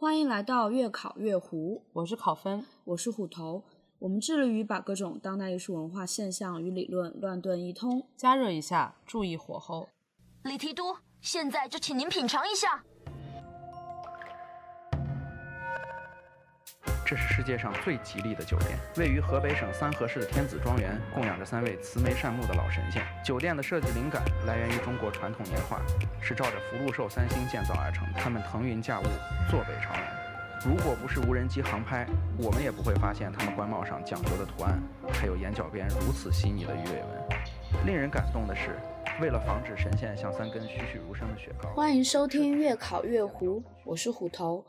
[0.00, 3.64] 欢迎来到月考月胡，我是考分，我是虎头。
[3.98, 8.06] 我们致力于把各种当代艺术文化现象与理论乱炖一通。
[8.16, 9.88] 加热一下，注意火候。
[10.44, 12.84] 李提督，现在就请您品尝一下。
[17.08, 23.02] 这是世界上最吉利的酒店，位于河北省三河市的天子庄园，供养着三位慈眉善目的老神仙。
[23.24, 25.80] 酒店的设计灵感来源于中国传统年画，
[26.20, 28.06] 是照着福禄寿三星建造而成。
[28.12, 29.04] 他们腾云驾雾，
[29.50, 30.02] 坐北朝南。
[30.62, 34.78] 如果不是无人机航拍，我们也不会发现他们官帽上讲究的图案，
[35.14, 37.86] 还有眼角边如此细腻的鱼尾纹。
[37.86, 38.78] 令人感动的是，
[39.18, 41.70] 为了防止神仙像三根栩栩如生的雪糕。
[41.70, 44.62] 欢迎收听《月考月湖》，我是虎头。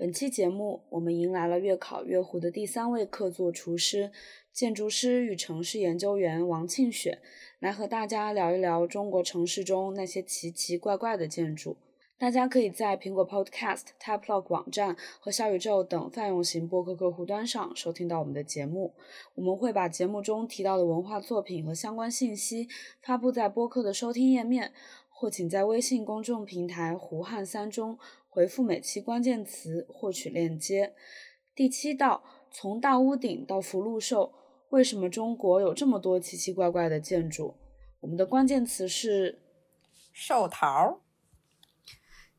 [0.00, 4.10] 本期节目，我们迎来了月考月湖的第三位客座厨师、
[4.50, 7.18] 建筑师与城市研究员王庆雪，
[7.58, 11.76] 来和大家聊一聊中国城市中那些奇奇怪怪的建筑。
[12.16, 18.94] 大家可以在苹果 Podcast、Typelog 网站和小宇宙等泛用型播客客户端上收听到我们的节目。
[19.34, 22.66] 我们会把节目中提到的文化作品和相关信息
[23.02, 24.72] 发布在播客的收听页面，
[25.10, 27.98] 或请在微信公众平台“胡汉三”中。
[28.30, 30.94] 回复每期关键词获取链接。
[31.54, 34.32] 第七道，从大屋顶到福禄寿，
[34.70, 37.56] 为什么中国有这么多奇奇怪怪的建筑？
[37.98, 39.42] 我们的关键词是
[40.12, 41.02] 寿桃。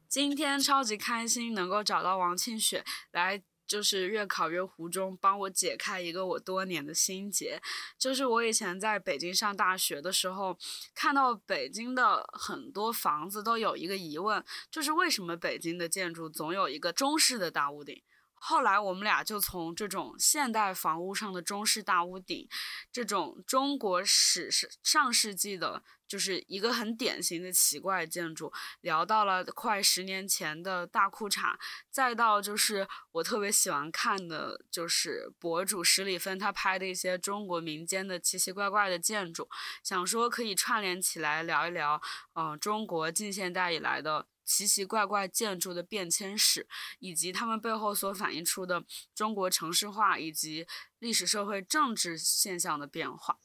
[0.07, 3.43] 今天超级开心能够找到王庆雪来。
[3.71, 7.61] 就是越考越湖中帮我解开一个我多年的心结，
[7.97, 10.57] 就是我以前在北京上大学的时候，
[10.93, 18.03] 看到北京的很多房子都有一个疑问，就是为什么北京的建筑总有一个中式的大屋顶？
[18.33, 22.49] 后来我们俩就从这种现代房屋上的中式大屋顶，
[22.91, 25.81] 这种中国史上上世纪的，
[26.11, 31.55] 就是一个很典型的奇怪建筑，聊到了快十年前的大裤衩，
[31.89, 39.47] 再到就是我特别喜欢看的，就是博主十里芬他拍的一些中国民间的奇奇怪怪的建筑，
[39.81, 42.01] 想说可以串联起来聊一聊，
[42.35, 44.27] 嗯，中国近现代以来的。
[44.43, 46.67] 奇奇怪怪建筑的变迁史，
[46.99, 48.83] 以及他们背后所反映出的
[49.15, 50.67] 中国城市化以及
[50.99, 53.37] 历史、社会、政治现象的变化。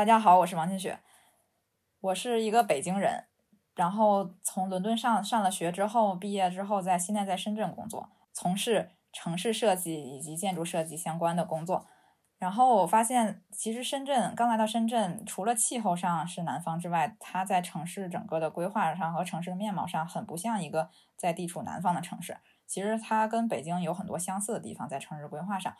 [0.00, 0.98] 大家好，我是王新雪，
[2.00, 3.26] 我是一个北京人，
[3.74, 11.86] 然后从伦敦上上了学之后，毕业之后在现在在深圳工作，从事城市设计以及建筑设计相关的工作。
[12.38, 22.38] 然后我发现，其实深圳刚来到深圳，除了气候上是南方之外，它在城市整个的规划上和城市的面貌上，很不像一个在地处南方的城市。
[22.66, 25.76] 其实它跟北京有很多相似的地方在城市规划上。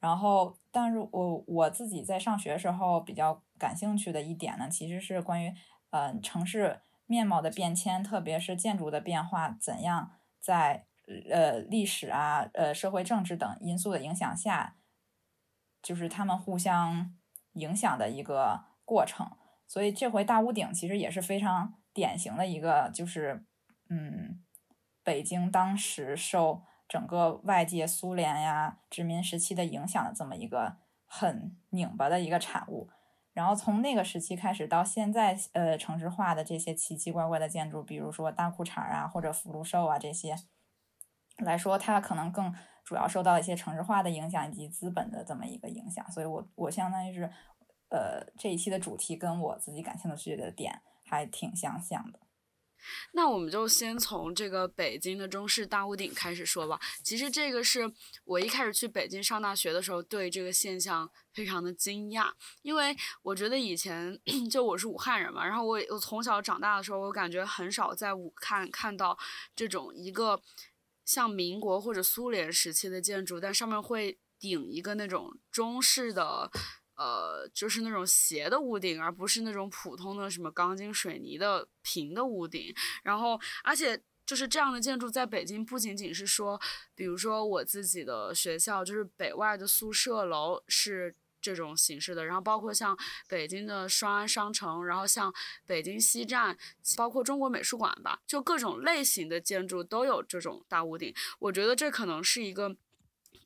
[0.00, 5.52] 然后，但是我我自己在上学时候比较感兴趣的一点呢，其实是关于
[5.90, 10.86] 嗯城市面貌的变迁，特别是建筑的变化，怎样在
[11.30, 14.76] 呃历史啊、呃社会政治等因素的影响下。
[15.80, 17.14] 就是他们互相
[17.52, 19.30] 影响的一个过程，
[19.68, 23.46] 所以这回大屋顶其实也是非常典型的一个，就是
[23.88, 24.42] 嗯，
[25.04, 32.90] 北京当时受整个外界苏联呀殖民时期的影响的这么一个很拧巴的一个产物。
[33.38, 40.34] 然后从那个时期开始到现在，呃，城市化的这些奇奇怪怪的建筑，比如说大裤衩啊或者福禄寿啊这些
[41.38, 42.52] 来说，它可能更。
[42.88, 47.30] 主要受到一些城市化的影响以及资本的这么一个影响，所以我我相当于是，
[47.90, 52.18] 呃，这一期的主题跟我自己感兴趣的点还挺相像的。
[53.12, 56.80] 那我们就先从这个北京的中式大屋顶开始说吧。
[57.02, 57.92] 其实这个是
[58.24, 62.30] 我一开始去北京上大学的时候，对这个现象非常的惊讶，
[62.62, 64.18] 因为我觉得以前
[64.50, 69.18] 就我是武汉人嘛，然后我我从小长大的时候，我感觉很少在武汉看到
[69.56, 70.40] 这种一个。
[71.04, 76.50] 像民国或者苏联时期的建筑，但上面会顶一个那种中式的，
[76.98, 82.74] 呃，就是那种斜的屋顶，而不是那种普通的什么钢筋水泥的平的屋顶。
[83.02, 86.60] 然后，而且就是这样的建筑，在北京不仅仅是说，
[86.94, 91.14] 比如说我自己的学校，就是北外的宿舍楼是。
[91.40, 95.32] 这种形式的，然后包括像北京的双安商城，然后像
[95.64, 96.58] 北京西站，
[96.96, 101.14] 包括中国美术馆吧，就各种类型的建筑都有这种大屋顶。
[101.38, 102.76] 我觉得这可能是一个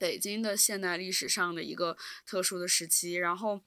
[0.03, 1.97] 北京的现代历史上的一个
[2.27, 3.15] 特殊的时期。
[3.15, 3.61] 然后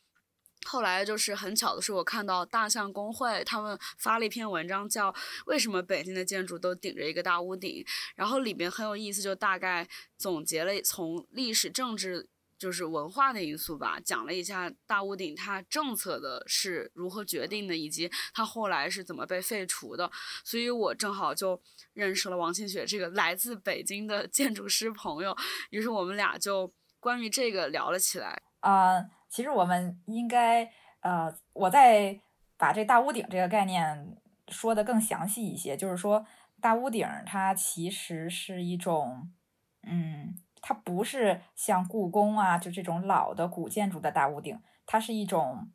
[0.66, 5.12] 后来就是很巧的是，我看到大象公会他们发了一篇文章，叫
[5.46, 7.72] 《为什么北京的建筑都顶着一个大屋顶》，
[8.16, 9.88] 然后里面很有意思，就大概
[10.18, 12.28] 总结了从历史政治。
[12.58, 20.10] 就是文化的因素吧，讲了一下大屋顶它政策的是如何决定的，以及它后来是怎么被废除的。
[20.44, 21.62] 所以我正好就
[21.94, 25.36] 认识了王庆雪这个来自北京的 建筑师朋友，
[25.70, 28.42] 于是我们俩就关于这个聊了起来。
[28.62, 30.64] 啊，其实我们应该
[31.02, 32.20] 呃，我再
[32.58, 34.18] 把这大屋顶这个概念
[34.48, 36.26] 说的更详细一些，就是说
[36.62, 39.32] 大屋顶它其实是一种，
[39.84, 40.40] 嗯。
[40.68, 45.70] 它不是像故宫啊，就这种老的古建筑的大屋顶，它是一种，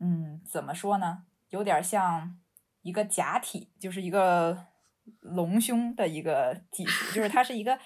[0.00, 1.22] 嗯，怎么说呢？
[1.50, 2.36] 有点像
[2.82, 4.66] 一个假体，就是一个
[5.20, 7.78] 隆胸的一个技术，就是它是一个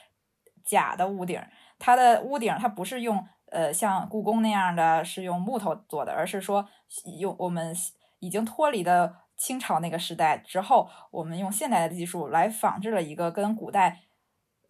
[0.65, 1.39] 假的屋顶。
[1.79, 6.67] 它的屋顶它不是用呃像故宫那样的是用木头做的，而是说
[7.19, 7.77] 用我们
[8.21, 14.05] 已经脱离的清朝那个时代之后，我们用现代的技术来仿制了一个跟古代。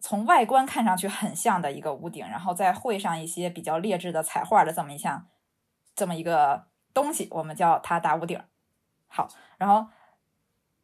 [0.01, 5.27] 从外观看上去很像的一个屋顶，然后再绘上一些比较劣质的彩画的这么一项，
[5.95, 8.41] 这么一个东西，我们叫它大屋顶。
[9.07, 9.87] 好，然后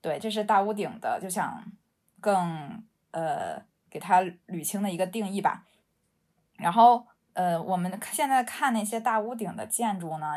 [0.01, 1.63] 对，这是大屋顶的，就想
[2.21, 3.59] 更呃
[3.89, 5.65] 给它捋清的一个定义吧。
[6.57, 10.35] 然后呃，我们现在看那些大屋顶的建筑呢，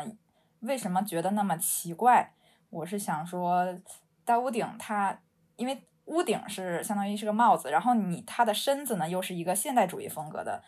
[0.61, 2.33] 为什么觉得那么奇怪？
[2.71, 3.77] 我是想说，
[4.25, 5.19] 大屋顶它
[5.55, 5.87] 因为。
[6.11, 10.61] 屋顶是相当于是个帽子，然后你它的身子呢又是一个现代主义风格的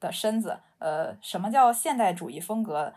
[0.00, 0.58] 的身子。
[0.78, 2.92] 呃，什么叫现代主义风格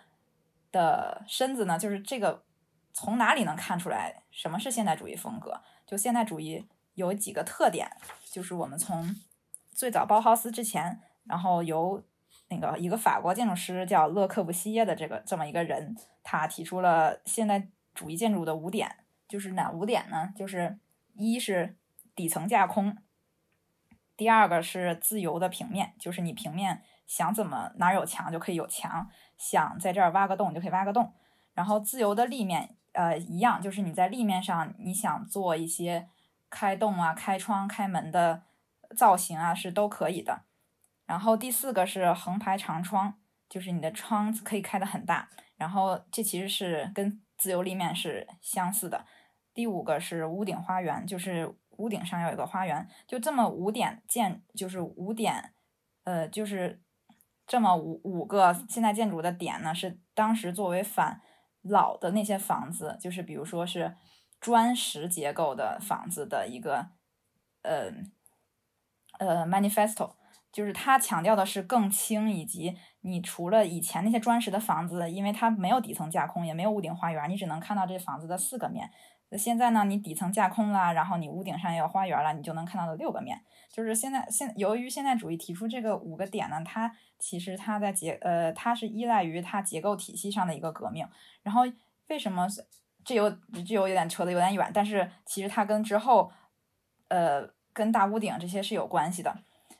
[0.72, 1.78] 的身子呢？
[1.78, 2.44] 就是这个
[2.92, 5.62] 从哪里能看出来什么是现代主义风格？
[5.86, 7.88] 就现代主义有几个特点，
[8.32, 9.16] 就是我们从
[9.70, 12.04] 最早包豪斯之前，然后由
[12.50, 18.90] 那个一个法国建筑师叫勒克布西耶的这个这么一个人，他提出了现代主义建筑的五点，
[19.28, 20.34] 就是哪五点呢？
[20.36, 20.80] 就是。
[21.16, 21.78] 一是
[22.16, 22.98] 底层架空，
[24.16, 31.14] 第二个是自由的平面，就是你平面想怎么哪有墙就可以有墙，想在这儿挖个洞就可以挖个洞。
[31.54, 36.08] 然后自由的立面，呃，一样，就是你在立面上你想做一些
[36.50, 38.44] 开洞啊、开窗、开门的
[38.96, 40.44] 造型啊，是都可以的。
[41.06, 43.16] 然后第四个是横排长窗，
[43.48, 45.30] 就是你的窗可以开得很大。
[45.56, 49.06] 然后这其实是跟自由立面是相似的。
[49.56, 55.54] 第五个是屋顶花园，就是屋顶上要有个花园，就这么五点建，就是五点，
[56.04, 56.84] 呃，就是
[57.48, 61.22] 这么五五个现代建筑的点呢，是当时作为反
[61.62, 63.96] 老的那些房子，就是比如说是
[64.42, 66.90] 砖石结构的房子的一个，
[67.62, 67.90] 呃，
[69.19, 70.16] 呃，manifesto，
[70.51, 78.92] 就是它强调的是更轻，以及你除了以前那些砖石的房子，因为它没有底层架空，也没有屋顶花园，你只能看到这房子的四个面。
[79.30, 83.42] 那现在呢，你底层架空了，然后你屋顶上也有花园了，你就能看到的六个面。
[83.72, 91.07] 就是现在现由于现代主义提出这个五个点呢，它其实它在结呃，它是依赖于它结构体系上的一个革命。
[91.44, 91.63] 然后
[92.07, 92.48] 为什么
[93.04, 96.31] 这有这有有点扯得有点远，但是其实它跟之后
[97.10, 99.36] 呃跟大屋顶这些是有关系的。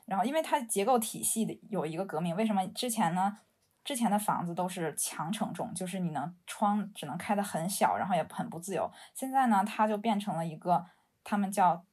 [0.06, 3.38] 然后因为它结构体系的有一个革命，为什么之前呢？
[3.86, 8.90] 之前的房子都是强承重，就是你能窗只能开的很小，然后也很不自由。
[9.14, 10.84] 现在呢，它就变成了一个
[11.22, 11.84] 他们叫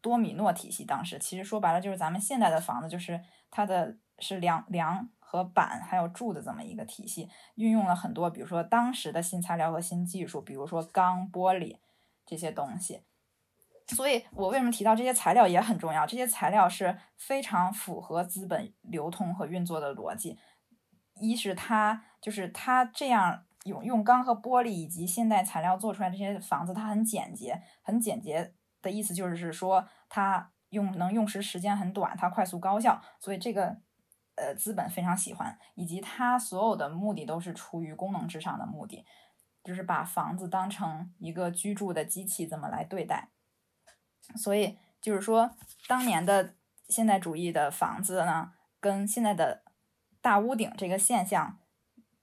[0.00, 0.86] 多米诺体系。
[0.86, 3.20] 当时其实说白了就是咱们现在的房子，就是
[3.50, 11.76] 它的是梁梁和板还有柱的这么一个体系，运用了很多，比如说当时的新材料和新技术，比如说钢、玻璃
[12.24, 13.02] 这些东西。
[13.88, 16.06] 所以我为什么提到这些材料也很重要？
[16.06, 20.38] 这些材料是非常符合资本流通和运作的逻辑。
[21.22, 28.52] 一是它就是它这样用用钢和玻璃以及现代材料做出来这些房子，它很简洁，很简洁
[28.82, 33.76] 的意思就是说它用能用时时间很短，它快速高效，所以这个
[34.34, 39.04] 呃资本非常喜欢，以及它所有的目的都是出于功能至上的目的，
[39.62, 43.28] 就是把房子当成一个居住的机器这么来对待，
[44.36, 45.54] 所以就是说
[45.86, 46.54] 当年的
[46.88, 49.62] 现代主义的房子呢，跟现在的。
[50.22, 51.58] 大屋顶这个现象，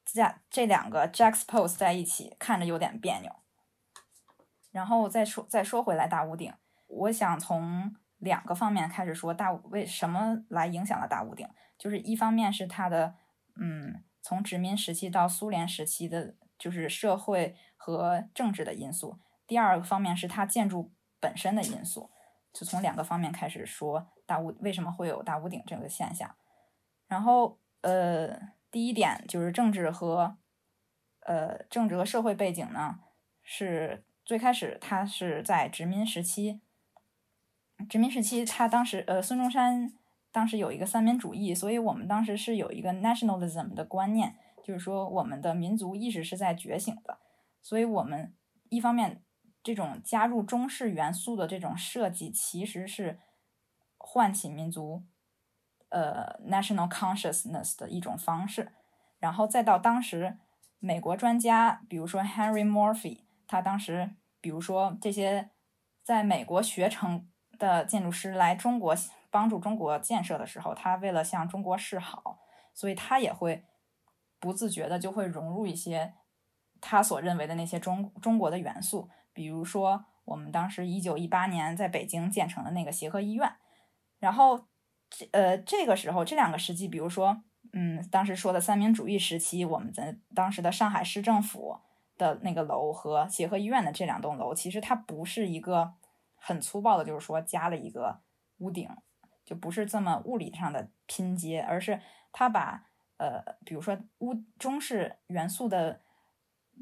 [0.06, 3.36] 加这两个 juxtapose 在一起，看着有点别扭。
[4.72, 6.54] 然后再说再说回来，大屋顶，
[6.88, 11.46] 我想从两个方面开始说，大为什么来影响了大屋顶？
[11.78, 13.16] 就是一方面是它的，
[13.60, 22.10] 嗯，从殖民时期到苏联时期的，就是社会和政治的因素；第二个方面是它建筑本身的因素。
[22.54, 26.34] 就从两个方面开始说，大屋为什么会有大屋顶这个现象？
[27.08, 27.60] 然后。
[27.82, 30.38] 呃，第一点就是政治和
[31.22, 33.00] 呃政治和社会背景呢，
[33.44, 36.62] 是最开始它是在殖民时期，
[37.90, 39.94] 殖民时期他当时呃孙中山。
[40.32, 47.18] 当时有一个三民主义，所以我们当时是有一个 nationalism 的观念，就是说我们的民族意识是在觉醒的，
[47.64, 48.32] 所以我们
[48.70, 49.24] 一方面
[49.64, 53.18] 这种加入中式元素的这种设计，其实是
[53.98, 55.04] 唤起民族
[55.90, 58.72] 呃 national consciousness 的一种方式，
[59.20, 60.38] 然后再到当时
[60.80, 65.50] 美国专家，比如说 Henry Murphy，他当时比如说这些
[66.04, 67.28] 在美国学成
[67.58, 68.96] 的建筑师来中国
[69.30, 72.40] 帮助中国建设的时候，他为了向中国示好，
[72.74, 73.66] 所以他也会
[74.40, 76.14] 不自觉的就会融入一些
[76.80, 83.52] 他所认为的那些中中国的元素，比如说我们当时一九一八年在北京建成的那个协和医院，
[84.20, 84.68] 然后
[85.10, 87.42] 这呃这个时候这两个时期，比如说
[87.74, 91.80] 嗯当时说的三民主义时期，我们在当时的上海市政府
[92.18, 95.94] 的那个楼和协和医院的这两栋楼，其实它不是一个
[96.36, 98.22] 很粗暴的，就是说加了一个
[98.60, 98.90] 屋顶，
[99.46, 102.02] 就不是这么物理上的拼接，而是
[102.32, 102.86] 它把
[103.18, 106.02] 呃，比如说屋中式元素的，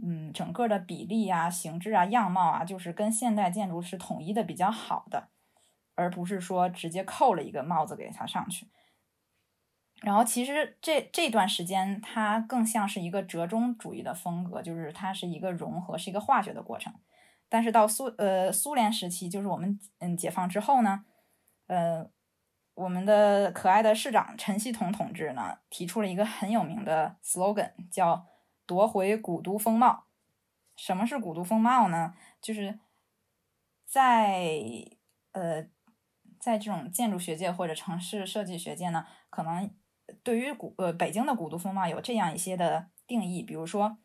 [0.03, 5.29] 嗯，整个的比例啊、形制啊、样貌啊，就是跟现代建筑是统一的比较好的，
[5.97, 8.67] 而不是说直接扣了一个帽子给它上去。
[10.03, 16.93] 然后其实这这段时间，它更像是一个折中主义的风格，就是它是一个融合，是一个化学的过程。
[17.49, 21.03] 但是到苏呃苏联时期，就是我们嗯解放之后呢，
[21.65, 22.07] 呃，
[22.75, 28.27] 我们的可爱的市长陈锡同同志呢，提出了一个很有名的 slogan，叫
[28.67, 30.05] “夺回古都风貌”。
[30.77, 32.13] 什么是古都风貌呢？
[32.39, 32.77] 就是
[33.83, 34.51] 在
[35.31, 35.65] 呃，
[36.39, 39.69] 在这种建筑学界或者城市设计学界呢，可能
[40.23, 43.97] 对于古呃北京的古都风貌有这样一些的定义，比如说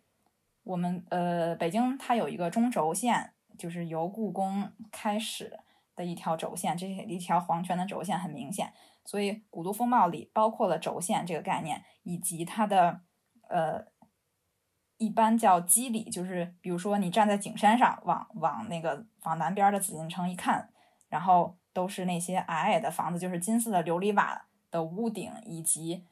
[0.65, 5.59] 我们呃北京它有一个中轴线，就是由故宫开始
[5.95, 8.73] 的一条轴线，这一条皇权的轴线很明显，
[9.05, 13.01] 所以古都风貌里包括了轴线这个概念，以及它的
[13.49, 13.87] 呃
[14.99, 20.71] 一般叫基理，就是比如说你站在景山上，往往那个往南边的紫禁城一看，
[21.09, 26.05] 然后都是那些矮矮的房子，就是金色的琉璃瓦的屋顶，以及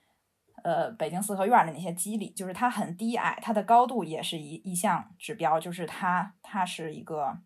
[0.62, 7.38] 呃北京四合院的那些基里，就是它很低矮，它的高度也是一一项指标，就是它它是一个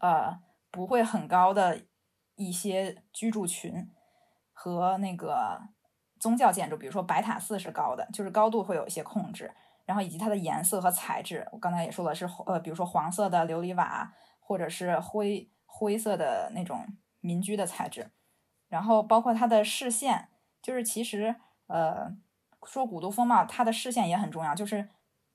[0.00, 1.82] 呃不会很高的
[2.36, 3.90] 一些居住群
[4.52, 5.60] 和那个
[6.18, 9.52] 宗教建筑，比如说白塔寺是高的，就是高度会有一些控制。
[9.86, 16.86] 然后以及它的颜色和材质，我刚才也说了是呃，比如说黄色的琉璃瓦，或者是灰灰色的那种
[17.20, 18.10] 民居的材质。
[18.68, 20.28] 然后包括它的视线，
[20.62, 21.36] 就是其实
[21.66, 22.16] 呃
[22.66, 24.88] 说古都风貌，它的视线也很重要，就是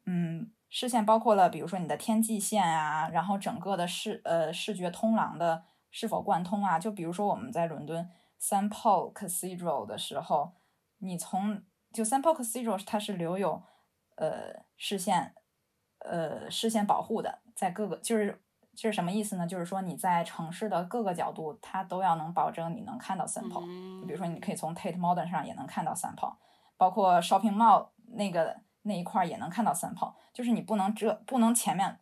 [0.05, 6.79] 嗯视线包括了比如说你的天际线啊，然后整个的视呃视觉通廊的是否贯通啊。
[6.79, 10.53] 就比如说我们在伦敦 s a m Paul Cathedral 的时候，
[10.99, 13.63] 你从就 s a m Paul Cathedral 它是留有
[14.15, 15.35] 呃，视线，
[15.99, 18.41] 呃，视线保护的，在各个就是
[18.83, 19.47] 是什么意思呢？
[19.47, 23.65] 就是说你在城市的各个角度，它都要能保证你能看到 Saint Paul。
[24.01, 26.35] 就比如说，你可以从 Tate Modern 上也能看到 Saint Paul，
[26.77, 30.13] 包括 Shopping Mall 那个那一块也能看到 Saint Paul。
[30.33, 31.99] 就是你不能遮，不能前面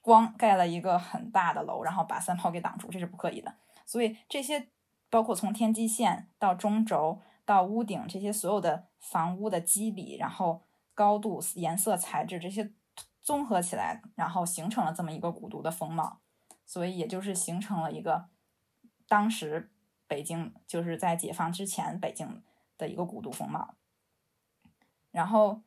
[0.00, 3.54] 光盖了一个很大的楼，然后把 Saint Paul 给挡住，这是不可以的。
[3.86, 4.68] 所以这些
[5.08, 10.62] 包括从天际线到中轴到屋顶这些所有的房屋的基底，然后。
[10.92, 12.72] 高度、颜色、材质这些
[13.30, 16.18] 综合起来，然后形成了这么一个古都的风貌，
[16.66, 18.24] 所以也就是形成了一个
[19.06, 19.70] 当时
[20.08, 22.42] 北京就是在解放之前北京
[22.76, 23.76] 的一个古都风貌。
[25.12, 25.62] 然后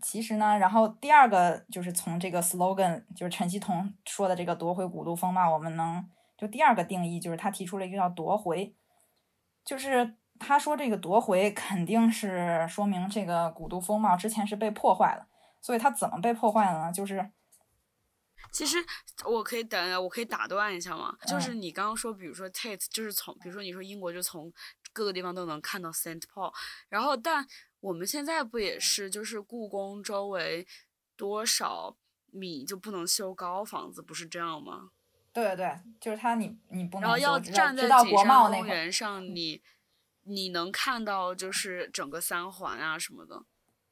[0.00, 8.76] 其实呢，然后第二个就是从这个 slogan，就是陈锡同说的这个夺回古都风貌，我们能就第二个定义就是他提出了一个叫夺回，
[9.64, 10.14] 就是。
[10.40, 15.26] 他说：“这个夺回肯定是说明这个古都风貌之前是被破坏了，
[15.60, 16.92] 所以它怎么被破坏了呢？
[16.92, 17.30] 就是，
[18.52, 18.76] 其实
[19.24, 21.16] 我可以等，我可以打断一下吗？
[21.26, 24.52] 就是你刚刚说，比如说 Tate，就是从，比如说你说英国就从
[24.92, 26.52] 各个地方都能看到 Saint Paul，
[26.88, 27.46] 然后但
[27.80, 30.66] 我们现在不也是，就是故宫周围
[31.16, 31.96] 多少
[32.30, 34.90] 米就不能修高房子，不是这样吗？
[35.32, 39.62] 对对对，就是他，你你不能然后要站在景山公园上，你。”
[40.30, 43.46] 你能看到就是整个三环啊什么的，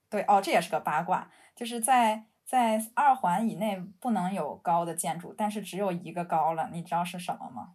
[0.09, 7.75] 对哦，这也是个八卦，就是在在二环以内不能有高的建筑，但是只有一个高了，你知道是什么吗？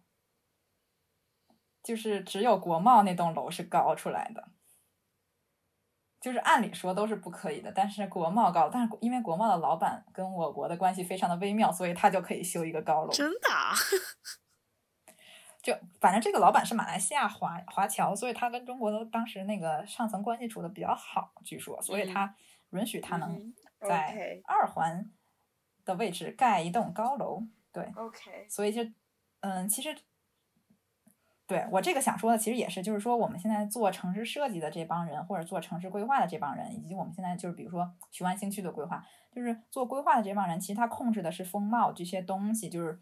[1.82, 4.50] 就是只有国贸那栋楼是高出来的，
[6.20, 13.10] 就是按理说都是不可以的，但是国贸高，但是因为国贸的老板跟我国的关系非常的微妙，所以他就可以修一个高楼。
[13.10, 13.48] 真的？
[15.62, 22.34] 就反正这个老板是马来西亚华华侨，所以他跟中国的当时那个上层关系处的比较好，据说，所以他
[22.70, 25.08] 允许他能嗯在二环
[25.84, 27.44] 的位置盖一栋高楼。
[27.72, 28.82] 对，OK，所以就
[29.40, 29.96] 嗯，其实
[31.46, 39.02] 对我这个想说的，其实也是，就是说我们现在做城市设计的这帮人，或者做城市规划的这帮人，以及我们现在就是比如说雄安新区的规划，
[39.34, 43.00] 就是做规划的这帮人，其实他控制的是风貌这些东西，就是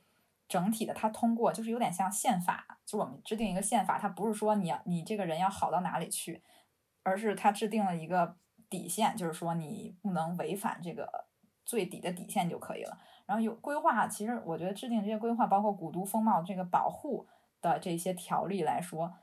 [0.51, 6.43] 整体的，它通过就是有点像宪法，就我们制定一个宪法，它不是说你要你这个人要好到哪里去，
[7.05, 8.37] 而是它制定了一个
[8.69, 11.29] 底线，就是说你不能违反这个
[11.65, 12.99] 最底的底线就可以了。
[13.27, 17.29] 然后有规划，其实我觉得制定这些规划，包括古都风貌这个保护
[17.61, 19.15] 的这些条例来说，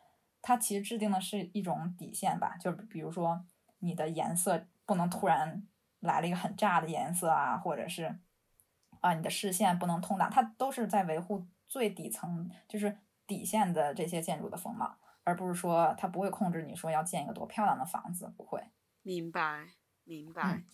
[0.41, 3.45] 它其实制定的是一种底线吧，就比如说
[3.79, 5.67] 你的颜色不能突然
[5.99, 8.17] 来了一个很炸的颜色啊，或者是
[9.01, 18.63] 啊你的视线不能通达，它都是在维护最底层就是底线的这些建筑的风貌，而不是说它不会控制你说要建一个多漂亮的房子，不会。
[19.01, 19.67] 明白
[20.03, 20.65] 明白，嗯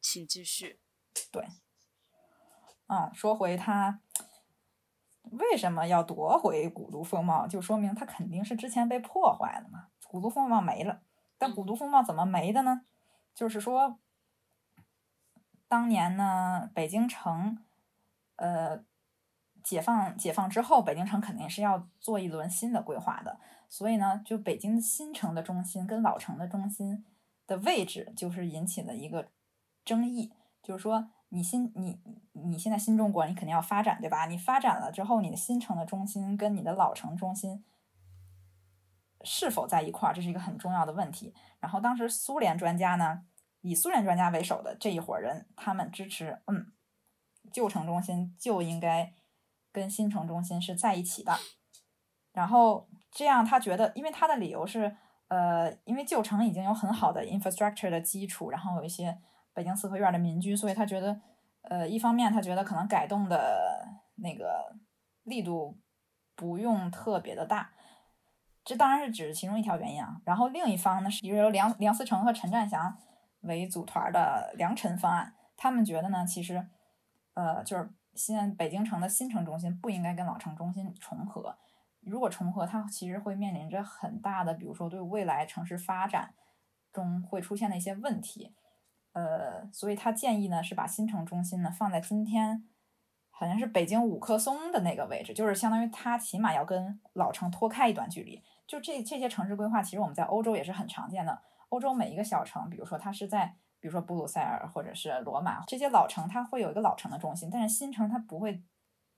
[0.00, 0.80] 请继续。
[1.32, 1.46] 对
[2.88, 4.00] 嗯，说回他
[5.22, 9.88] 为什么要夺回古都风貌，就说明他肯定是之前被破坏了嘛。
[10.06, 11.02] 古都风貌没了，
[11.36, 12.82] 但古都风貌怎么没的呢？
[13.34, 13.98] 就是说，
[15.66, 17.58] 当年呢，北京城，
[18.36, 18.84] 呃，
[19.62, 23.38] 解放解放之后，北京城肯定是要做一轮新的规划的，
[23.68, 27.04] 所以呢，就北京新城的中心跟老城的中心
[27.46, 29.28] 的位置，就是引起了一个
[29.84, 31.10] 争议，就是说。
[31.30, 32.00] 你新你
[32.32, 34.26] 你现在新中国，你肯定要发展，对吧？
[34.26, 37.64] 你发展了之后，你的新城的中心跟你的老城中心
[39.22, 41.34] 是否在一块儿，这是一个很重要的问题。
[41.58, 43.24] 然后当时苏联专家呢，
[43.60, 46.72] 以苏联专家为首的这一伙人，他们支持，嗯，
[47.52, 49.12] 旧城中心就应该
[49.72, 51.36] 跟新城中心是在一起的。
[52.32, 54.96] 然后这样，他觉得，因为他的理由是，
[55.28, 59.18] 呃，因为旧城已经有很好的 infrastructure 的基础，然后有一些。
[59.56, 61.18] 北京四合院的民居，所以他觉得，
[61.62, 64.76] 呃，一方面他觉得可能改动的那个
[65.22, 65.78] 力度
[66.34, 67.70] 不用特别的大，
[68.62, 70.20] 这当然是只是其中一条原因啊。
[70.26, 72.98] 然后另一方呢，是由梁梁思成和陈占祥
[73.40, 76.68] 为组团的梁陈方案，他们觉得呢，其实，
[77.36, 81.56] 呃，就是现在北京城的新城中心不应该跟老城中心重合，
[82.00, 86.34] 如果重合，它其实会面临着很大的，比如说对未来城市发展
[86.92, 88.54] 中会出现的一些问题。
[89.12, 92.68] 呃，所以他建议呢是把新城中心呢放在今天
[93.30, 98.42] 好像是北京五棵松的那个位置，就是相当于它起码要跟老城脱开一段距离。
[98.66, 101.42] 就这这些城市规划，其实我们在欧洲也是很常见的。
[101.68, 108.60] 欧洲每一个小城，比如说它是在，比如说布鲁塞尔或者是罗马这些老城，它会有一个老城的中心，但是新城它不会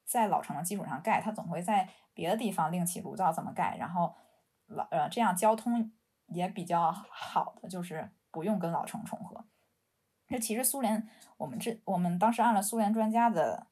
[0.04, 4.14] 在老城的基础上盖，它总会在别的地方另起炉灶怎么盖，然后
[4.66, 5.90] 老呃这样交通
[6.26, 9.42] 也比较好的，就是不用跟老城重合。
[10.26, 13.68] 这其实苏联，我们这我们当时按了苏联专家的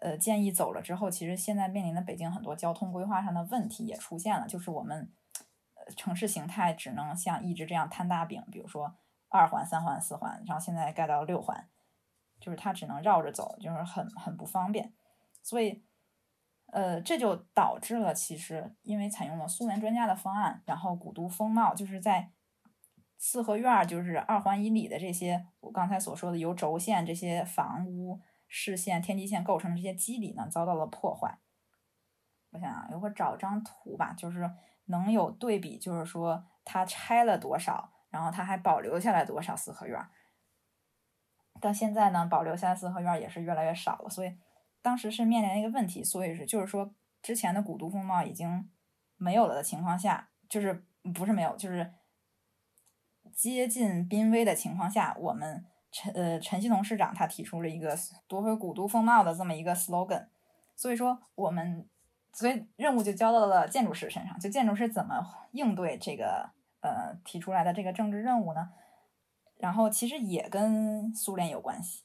[0.00, 5.12] 呃建议走了之后，其实现在面临的北京很多交通规划上的问题也出现了，就是我们
[5.74, 8.96] 呃城市形态只能像一直这样摊大饼，比如说
[9.30, 11.70] 二环、三环、四环，然后现在盖到六环，
[12.38, 14.92] 就是它只能绕着走，就是很很不方便，
[15.42, 15.82] 所以
[16.66, 22.32] 呃这就导致了其实因为采用了苏联专家的方案，然后古都风貌就是在。
[23.22, 31.38] 四合院就是二环以里的这些，我刚才所说的由轴线这些房屋、视线、天际线构成的这些基底呢，遭到了破坏。
[32.52, 34.50] 我想啊，有个找张图吧，就是
[34.86, 39.98] 能有对比，就是说它拆了多少，然后它还保留下来多少四合院。
[41.60, 44.36] 到现在呢，保留下来四合院也是越来越少了，所以
[44.82, 48.70] 当时是面临一个问题，所以是就是说之前的古都风貌已经
[49.16, 51.92] 没有了的情况下，就是不是没有，就是。
[53.34, 57.96] 接近濒危的情况下，我们陈呃陈锡同市长他提出了一个
[58.26, 60.26] 夺回古都风貌的这么一个 slogan，
[60.74, 61.88] 所以说我们
[62.32, 68.70] 所以任务就交到了建筑师身上，就建筑师怎么应对这个呃提出来的这个政治任务呢？
[69.56, 72.04] 然后其实也跟苏联有关系，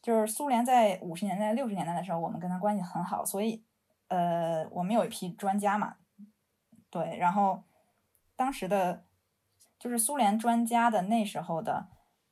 [0.00, 3.64] 就是苏联在五十年代六十年代的时候，我们跟他关系很好，所以
[4.08, 5.96] 呃我们有一批专家嘛，
[6.90, 7.64] 对，然后
[8.36, 9.04] 当时的。
[9.82, 11.88] 就是苏联专家的那时候的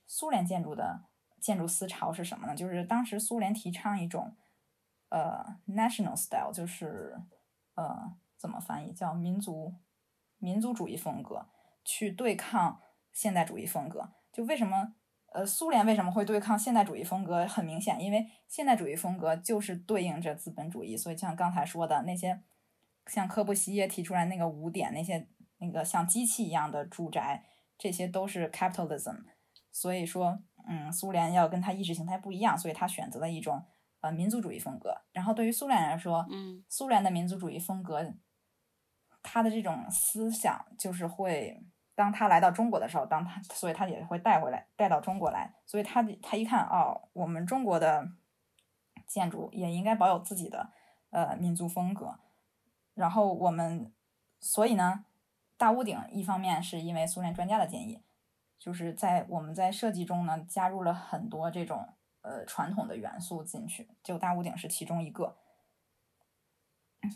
[0.07, 1.07] 苏联建筑的
[1.41, 2.55] 建筑思潮是什么呢？
[2.55, 4.37] 就是当时苏联提倡一种
[5.09, 7.19] 呃 national style，就是
[7.75, 9.75] 呃怎么翻译叫民族
[10.39, 11.47] 民族主义风格，
[11.85, 12.81] 去对抗
[13.13, 14.13] 现代主义风格。
[14.33, 14.95] 就为什么
[15.33, 17.47] 呃苏联为什么会对抗现代主义风格？
[17.47, 22.43] 很明显，因为现代主义风格就是对应着资本主义，所以像刚才说的那些
[23.07, 27.45] 像科布西耶提出来那个五点那些那个像机器一样的住宅，
[27.77, 29.25] 这些都是 capitalism。
[29.71, 33.63] 所以说，嗯，苏联要跟他意识形态不一样，所以他选择了一种
[34.01, 34.95] 呃民族主义风格。
[35.13, 38.03] 然后对于苏联来说，嗯苏联的民族主义风格，
[39.31, 41.63] 他的这种思想就是会，
[41.95, 48.09] 当他来到中国的时候，当他，所以他也会带回来，带到中国来，所以他他一看，哦，我们中国的
[49.07, 50.71] 建筑也应该保有自己的
[51.11, 52.19] 呃民族风格，
[52.95, 53.93] 然后我们，
[54.41, 55.05] 所以呢，
[55.59, 58.03] 大屋顶一方面是因为苏联专家的建议，
[58.59, 61.87] 就是在我们在设计中呢加入了很多这种
[62.23, 65.37] 呃传统的元素进去，就大屋顶是其中一个。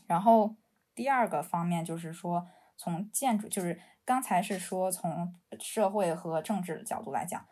[0.06, 0.54] 然后
[0.94, 7.46] 第二个方面就是说，从建筑，就是刚才是说从社会和政治的角度来讲，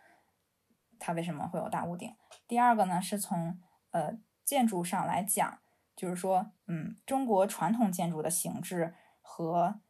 [0.99, 2.15] 它为什么会有大屋顶？
[2.47, 3.59] 第二个呢，是从
[3.93, 5.61] 呃建筑上来讲，
[5.97, 9.81] 就是说，嗯，中国传统建筑的形制和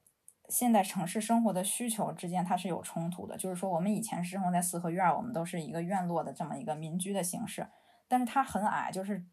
[0.48, 3.36] 现代城市生活的需求之间它是有冲突的。
[3.36, 7.68] 就是说，我们以前是生活在四合院，我们都是一个院落的这么一个民居的形式，
[8.06, 9.26] 但是它很矮，就是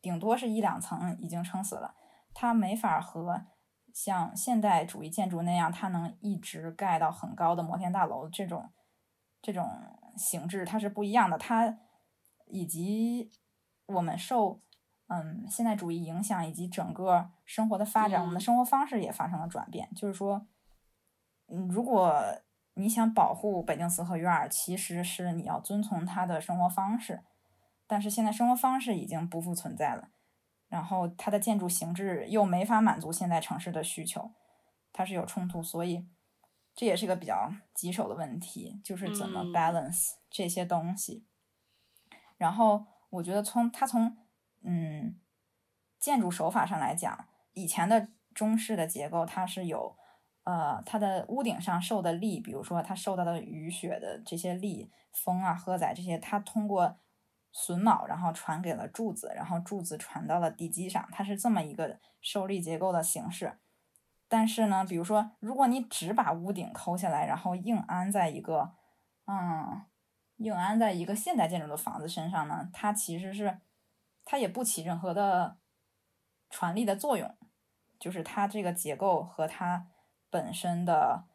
[0.00, 1.94] 顶多是一两层已经撑死了。
[2.34, 3.46] 它没法和
[3.92, 8.70] 像现代主义建筑那样，它能一直盖到很高的摩天大楼这种
[9.40, 9.68] 这种
[10.16, 11.38] 形制，它是不一样的。
[11.38, 11.78] 它
[12.46, 13.30] 以及
[13.86, 14.60] 我们受
[15.08, 19.88] 嗯现代主义影响，以及整个生活的发展，我们的嗯生活方式也发生了转变。
[19.94, 20.46] 就是说，
[21.48, 22.22] 嗯，如果
[22.74, 27.22] 你想保护北京四合院儿，其实是你要遵从它的生活方式，
[27.86, 30.08] 但是现在生活方式已经不复存在了。
[30.72, 34.32] 然后它的建筑形制又没法满足现代城市的需求，
[34.90, 36.08] 它是有冲突，所以
[36.74, 41.26] 这也是一个比较棘手的问题，就是怎么嗯 balance 这些东西。
[42.38, 44.16] 然后我觉得从它从
[44.62, 45.20] 嗯
[46.00, 49.94] 建筑手法上来讲，以前的中式的结构它是有
[50.44, 56.96] 呃它的屋顶上受的力，比如说它受到的雨雪的这些力、风啊、荷载这些，它通过
[57.52, 63.58] 榫卯，然后传给了柱子，然后柱子传到了地基上，它是这么一个受力结构的形式。
[64.28, 68.74] 但是呢，比如说，如果你只把屋顶抠下来，然后硬安在一个，
[69.26, 69.84] 嗯，
[70.36, 73.60] 硬安在一个现代建筑的房子身上呢，它其实是，
[74.24, 75.58] 它也不起任何的
[76.48, 77.36] 传力的作用，
[78.00, 79.88] 就是它这个结构和它
[80.30, 81.26] 本身的，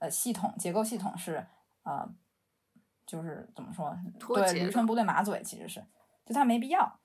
[0.00, 1.46] 呃，系统结构系统是，
[1.84, 2.12] 呃，
[3.06, 3.96] 就是怎么说？
[4.34, 5.84] 对，驴唇不对马嘴，其实是，
[6.24, 7.00] 就它没必要。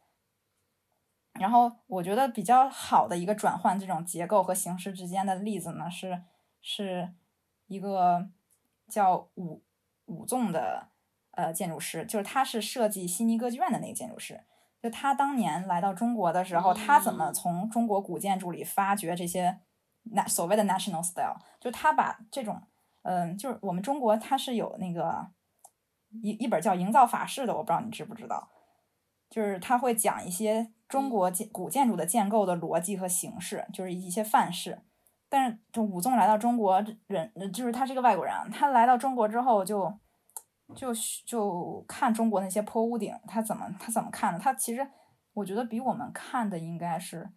[1.33, 6.23] 然后我觉得比较好的一个转换这种结构和形式之间的例子呢，是
[6.61, 7.13] 是
[7.67, 8.29] 一个
[8.87, 9.63] 叫武
[10.05, 10.89] 武纵的
[11.31, 14.43] 呃建筑师，就是他是设计悉尼歌剧院的那个建筑师。
[14.81, 19.59] 就他当年来到中国的时候，他怎么嗯从中国古建筑里发掘这些
[20.03, 22.61] 那所谓的 national style，就他把这种
[23.03, 25.25] 嗯、就是我们中国它是有那个
[26.23, 28.49] 一一本叫《营造法式》的，我不知道你知不知道，
[29.29, 34.81] 就是他会讲一些中国建古建筑的建构的逻辑和形式，就是一些范式。
[35.29, 39.93] 但是，就武宗来到中国，人就是他是个外国人啊，他来到中国之后就
[40.73, 40.93] 就
[41.25, 44.39] 就看中国那些坡屋顶，他怎么他怎么看的？
[44.39, 44.89] 他其实
[45.33, 47.29] 我觉得比我们看的应该是，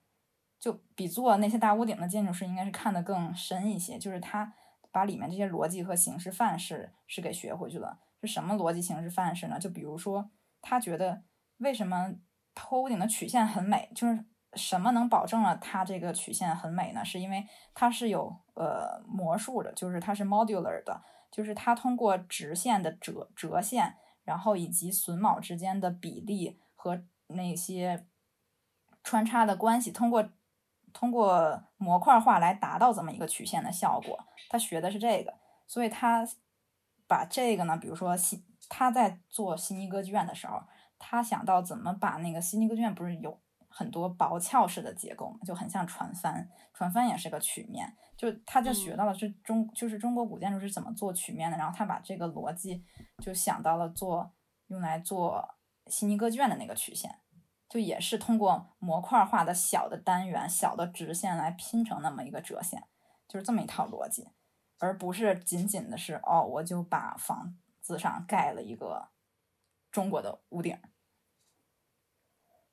[0.60, 4.54] 就比做那些大屋顶的建筑师应该是看得更深一些，就是他
[4.92, 7.98] 把里面这些逻辑和形式范式是给学回去了。
[8.20, 9.58] 是什么逻辑形式范式呢？
[9.58, 10.30] 就比如说，
[10.60, 11.22] 他觉得
[11.58, 12.14] 为什么
[12.54, 17.04] 头顶的曲线很美，就是什么能保证了它这个曲线很美呢？
[17.04, 28.06] 是因为它是有呃魔术的，就是它是 modular 的，就是它通过直线的折折线，然后以及榫卯之间的比例和那些
[29.02, 30.28] 穿插的关系，通过
[30.92, 34.26] 通过模块化来达到这么一个曲线的效果。
[34.48, 35.32] 他学的是这个，
[35.66, 36.26] 所以他
[37.10, 40.62] 把这个呢，比如说悉他在做悉尼歌剧院的时候，
[40.96, 52.84] 他想到怎么把那个悉尼歌剧院不是有很多薄壳式的结构嘛，就很像船帆，船帆也是个曲面，就他就学到了是中、就是中国古建筑是怎么做曲面的，然后他把这个逻辑
[53.20, 54.32] 就想到了做
[54.68, 55.44] 用来做
[55.88, 57.18] 悉尼歌剧院的那个曲线。
[57.68, 62.82] 就也是通过模块化的小的单元、小的直线来拼成那么一个折线，
[63.28, 64.28] 就是这么一套逻辑，
[64.80, 69.08] 而不是仅仅的是哦，我就把房子上盖了一个
[69.92, 70.76] 中国的屋顶，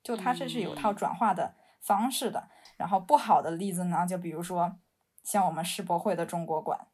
[0.02, 2.50] 就它这是有套嗯转化的方式的。
[2.78, 4.78] 然后不好的例子呢，就比如说
[5.24, 6.88] 像我们世博会的中国馆，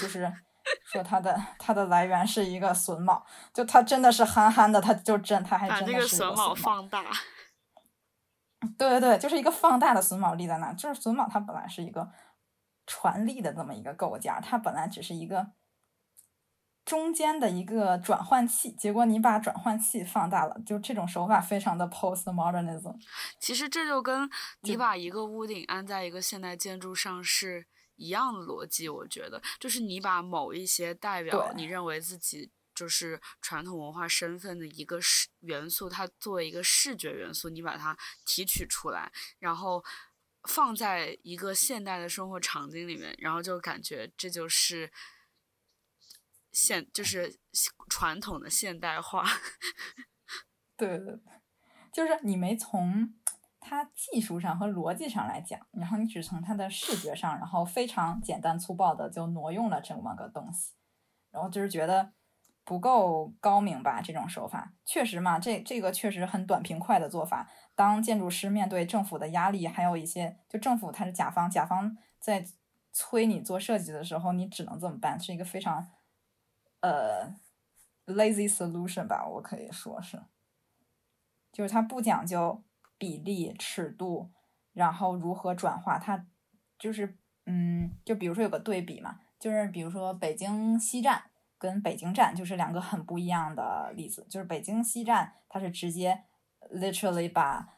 [0.00, 0.32] 就是
[0.92, 7.04] 说它的它的来源是一个榫卯，就它真的是憨憨的，它就真它还真的是一个榫卯放大。
[8.78, 12.08] 对对对，就是一个放大的榫卯立在那，就是榫卯它本来是一个
[12.94, 15.52] 传力的这么一个构件，它本来只是一个
[16.84, 23.00] 中间的一个转换器，结果你把转换器放大了，就这种手法非常的 postmodernism。
[23.38, 24.28] 其实这就跟
[24.60, 32.50] 你把一个屋顶安在一个现代建筑上是一样的逻辑，我觉得就是你把某一些代表你认为自己。
[32.74, 39.84] 就是传统文化身份的一个视元素，它作为一个视觉元素，你把它提取出来，然后
[40.48, 44.92] 放在一个现代的生活场景里面，然后就感觉这就是
[46.50, 47.38] 现就是
[47.88, 49.24] 传统的现代化。
[50.76, 51.18] 对对对，
[51.92, 53.14] 就是你没从
[53.60, 60.72] 它技术上和逻辑上来讲，然后你只从它的视觉上，然后非常简单粗暴的就挪用了这么个东西，
[61.30, 62.12] 然后就是觉得。
[62.64, 64.00] 不够高明吧？
[64.00, 67.50] 这种手法确实嘛，这这个确实很短平快的做法。
[67.74, 72.46] 当建筑师面对政府的压力，还有一些就政府他是甲方，甲方在
[72.92, 75.90] 催你做设计的时候，你只能这么办，是一个非常
[76.80, 77.34] 呃
[78.06, 79.26] lazy solution 吧？
[79.26, 80.22] 我可以说是，
[81.52, 82.62] 就是它不讲究
[82.96, 84.30] 比例、尺度，
[84.72, 86.26] 然后如何转化，它
[86.78, 91.24] 就是嗯，就比如说有个对比嘛，就是比如说北京西站。
[91.62, 96.24] 跟北京站就是两个很不一样的例子，就是北京西站，它是直接
[96.74, 97.68] literally 把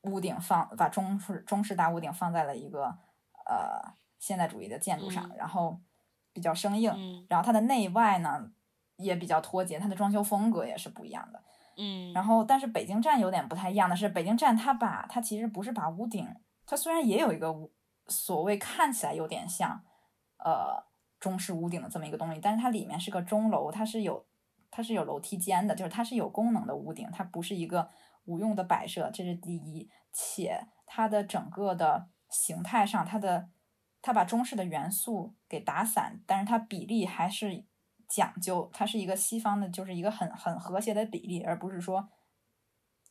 [0.00, 2.86] 屋顶放，把中式中式大屋顶放在了一个
[3.48, 5.80] 呃现代主义的建筑上，然后
[6.32, 8.50] 比较生硬，然后它的内外呢
[8.96, 11.40] 也比较脱节，它的装修风格也是不一样的。
[11.76, 16.28] 嗯，然后但是北京站有点不太一样的是，北京站它把它其实不是把屋顶，
[16.66, 17.54] 它虽然也有一个
[18.08, 19.84] 所谓看起来有点像
[20.38, 20.84] 呃。
[21.18, 24.26] 中式屋顶的这么一个东西，但是它里面是个钟楼，它是有
[24.70, 27.90] 它是有楼梯间的，就是它是有功能的屋顶，它不是一个
[28.24, 29.90] 无用的摆设，这是第一。
[30.12, 33.50] 且它的整个的形态上，它的
[34.00, 37.64] 它把中式的元素给打散，但是它比例还是
[38.08, 42.08] 讲究，它是一个西方的，就是一个很很和谐的比例，而不是说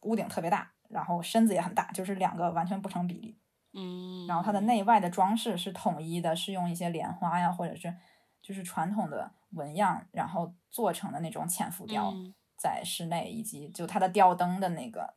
[0.01, 3.37] 屋顶特别大，然后身子也很大，就是两个完全不成比例。
[3.77, 7.93] 嗯，然后它的内外的装饰是统一的，是用一些莲花呀，或者是
[8.41, 12.13] 就是传统的纹样，然后做成的那种浅浮雕，
[12.57, 15.13] 在室内以及就它的吊灯的那个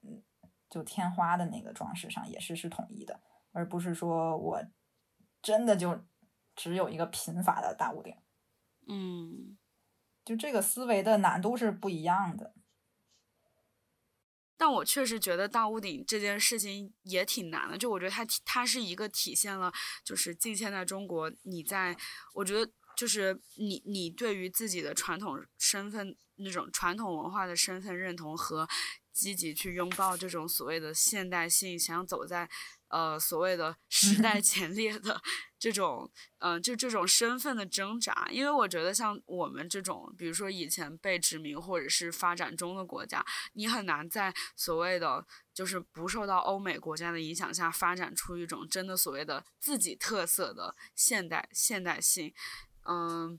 [0.68, 3.20] 就天花的那个装饰上也是是统一的，
[3.52, 4.60] 而不是说我
[5.40, 6.04] 真的就
[6.56, 8.14] 只有一个贫乏的大屋顶。
[8.88, 9.56] 嗯，
[10.24, 12.54] 就这个思维的难度是不一样的。
[14.58, 19.72] 但我确实觉得大屋顶这件事情也挺难的，就我觉得它它是一个体现了，
[20.04, 21.96] 就是近现代中国，你在，
[22.34, 28.68] 我觉得就是你你对于自己的传统身份那种传统文化的身份认同和
[29.18, 32.48] 积极去拥抱这种所谓的现代性，想走在。
[32.90, 35.20] 呃，所谓的时代 前列的
[35.59, 52.33] 这种，嗯，就这种身份的挣扎，因为我觉得像我们这种，比如说以前被殖民或者是发展中的国家，你很难在所谓的就是不受到欧美国家的影响下发展出一种真的所谓的自己特色的现代现代性，
[52.88, 53.38] 嗯，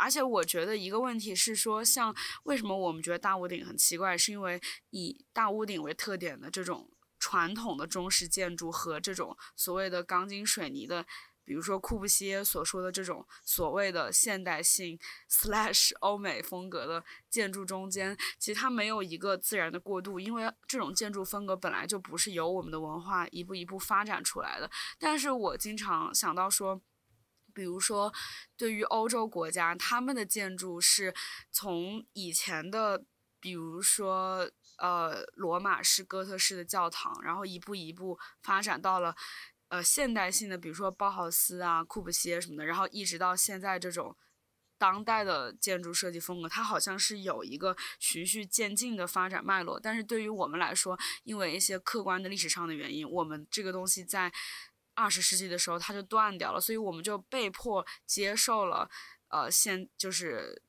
[0.00, 4.60] 而且我觉得一个问题是说，像为什么我们觉得大屋顶很奇怪，是因为
[4.90, 6.90] 以大屋顶为特点的这种。
[7.22, 11.04] 传统的中式建筑和这种所谓的钢筋水泥的，
[11.44, 24.70] 比如说库布西耶所说的这种所谓的现代性 slash 欧美风格的建筑中间，其实它没有一个自然的过渡，因为这种建筑风格本来就不是由我们的文化一步一步发展出来的。
[24.98, 26.80] 但是我经常想到说，
[27.54, 28.12] 比如说
[28.56, 31.14] 对于欧洲国家，他们的建筑是
[31.50, 33.04] 从以前的，
[33.40, 34.50] 比如说。
[34.80, 39.14] 呃，罗马式、哥特式的教堂，然后一步一步发展到了
[39.68, 44.16] 呃现代性的，比如说包豪斯啊、库布西耶什么的，然后一直到现在这种
[44.78, 49.78] 当代的建筑设计风格，它好像是有一个循序渐进的发展脉络。
[49.78, 54.32] 但是对于我们来说，因为一些客观的历史上的原因，我们这个东西在
[55.00, 58.90] 二十世纪的时候它就断掉了，所以我们就被迫接受了
[59.28, 60.62] 呃现就是。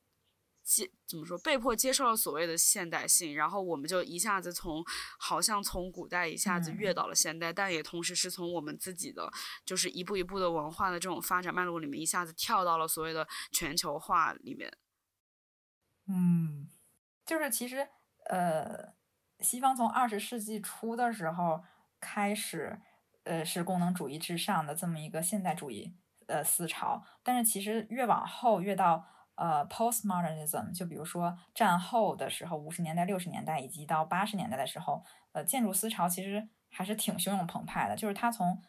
[0.64, 1.36] 接怎么说？
[1.38, 4.82] 被迫接受了所谓的现代性，然后我们就一下子从
[5.18, 9.28] 好像从古代一下子跃到了现代，但也同时是从我们自己的
[9.64, 14.72] 就是一步一步的文化的这种发展脉络里面一下子跳到了所谓的全球化里面。
[16.06, 16.70] 嗯，
[17.26, 17.88] 就是其实
[18.30, 18.94] 呃，
[19.40, 21.64] 西方从二十世纪初的时候
[22.00, 22.80] 开始，
[23.24, 25.94] 呃，是功能主义至上的这么一个现代主义
[26.26, 29.06] 呃思潮，但是其实越往后越到。
[29.34, 37.96] 呃 postmodernism，就比如说战后的时候，五十年代、六十年代以及到八十年代的时候，呃，建筑思潮其实还是挺汹涌澎湃的。
[37.96, 38.62] 就是它从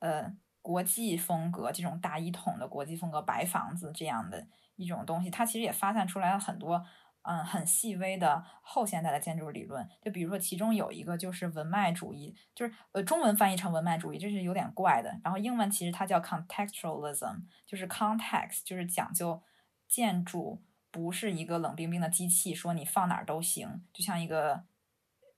[0.00, 6.84] 呃国际风格这种大一统的国际风格白房子这样的一种东西，它其实也发散出来了很多。
[7.28, 15.20] 嗯，很细微的后现代的建筑理论，就比如说其中有一个就是文脉主义，就是呃中文翻译成文脉主义，这是有点怪的。
[15.24, 19.42] 然后英文其实它叫 contextualism，就是 context，就是讲究
[19.88, 20.62] 建筑
[20.92, 24.62] 不是一个冷冰冰的机器，说你放哪儿都行，就像一个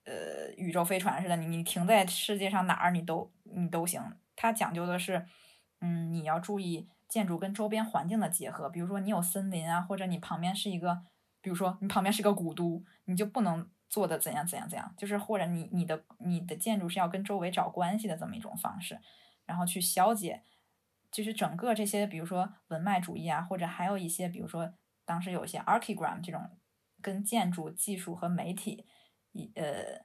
[0.05, 4.03] 呃宇宙飞船似的，你你停在世界上哪儿你都你都行。
[4.37, 5.27] 它讲究的是，
[5.81, 11.01] 嗯，你要注意建筑跟周边环境的结合，比如说你有森林啊，或者你旁边是一个。
[11.41, 19.01] 比如说，你旁边是个古都，你就不能做的怎样怎样怎样，就是或者你你的你的建筑是要跟周围找关系的这么一种方式，
[19.47, 20.43] 然后去消解，
[21.11, 24.75] 就是整个这些，比如说文脉主义啊，或者还有一些，比如说
[25.05, 26.59] 当时有一些 archigram 这种
[27.01, 28.87] 跟建筑技术和媒体
[29.33, 30.05] 一呃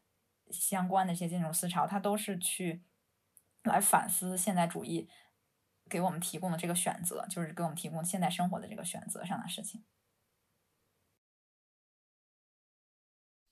[0.52, 2.84] 相关的一些建筑思潮，它都是去
[3.64, 5.10] 来反思现代主义
[5.90, 9.84] 给我们提供的这个选择，就是给我们提供现代生活的这个选择上的事情。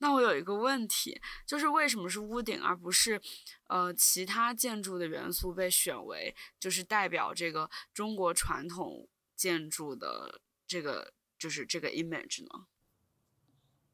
[0.02, 3.22] 那我有一个问题，就是为什么是屋顶而不是，
[3.68, 12.66] 呃，其他建筑的元素被选为就是代表这个中国传统建筑的这个就是这个 image 呢？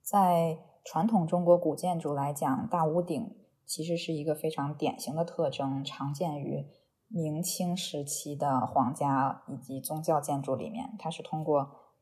[0.03, 6.65] 在传统中国古建筑来讲，大屋顶其实是一个非常典型的特征，常见于
[7.09, 10.97] 明清时期的皇家以及宗教建筑里面。
[10.99, 11.93] 它是通过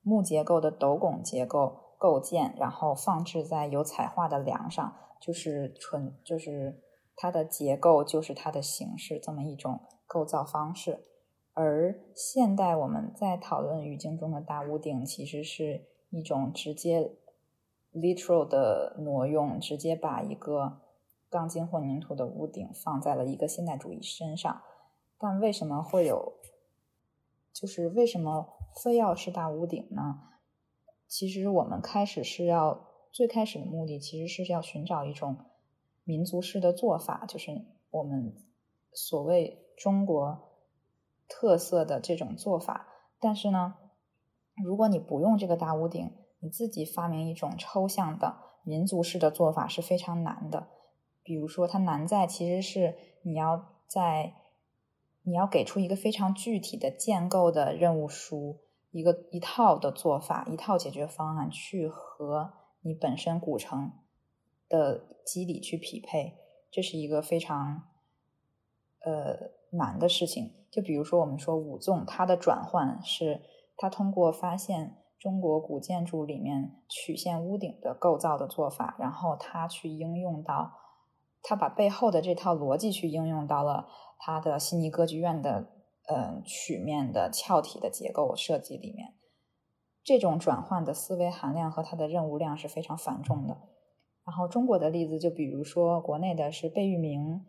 [0.00, 1.89] 木结构的斗拱结构。
[2.00, 6.80] 构建，然后放置在有彩画的梁上，就是纯，就是
[7.14, 11.04] 它的结构，就是它的形式，这么一种构造方式。
[11.52, 17.12] 而现代我们在讨论语境中的大屋顶，其实是一种直接
[17.92, 20.80] literal 的挪用，直接把一个
[21.28, 24.62] 钢筋混凝土的屋顶放在了一个现代主义身上。
[25.18, 26.32] 但为什么会有，
[27.52, 30.20] 就是为什么非要是大屋顶呢？
[31.10, 35.36] 其实我们开始是要最开始的目的，其实是要寻找一种
[36.04, 38.32] 民族式的做法，就是我们
[38.92, 40.52] 所谓中国
[41.28, 42.86] 特色的这种做法。
[43.18, 43.74] 但是呢，
[44.64, 50.68] 如果你不用这个大屋顶，你自己发明一种抽象的民族式的做法是非常难的。
[51.24, 54.34] 比如说，它难在其实是你要在
[55.24, 58.60] 你要给出一个非常具体的建构的任务书。
[58.90, 63.92] 一个一套的做法，一套解决方案，去和你本身古城
[64.68, 66.36] 的机理去匹配，
[66.70, 67.84] 这是一个非常
[69.04, 70.54] 呃难的事情。
[70.70, 73.42] 就比如说，我们说五纵，它的转换是
[73.76, 80.72] 它通过发现中国古建筑里面曲线屋顶的构造的做法，然后它去应用到，
[81.42, 85.76] 它把背后的这套逻辑去应用到了它的悉尼歌剧院的。
[86.12, 89.14] 嗯，曲面的翘体的结构设计里面，
[90.02, 93.56] 这种转换的思维含量和它的任务量是非常繁重的。
[94.26, 97.46] 然后中国的例子，就比如说国内的是贝聿铭，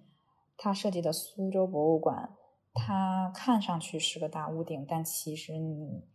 [0.57, 2.37] 他设计的苏州博物馆，
[2.71, 6.07] 它看上去是个大屋顶，但其实你，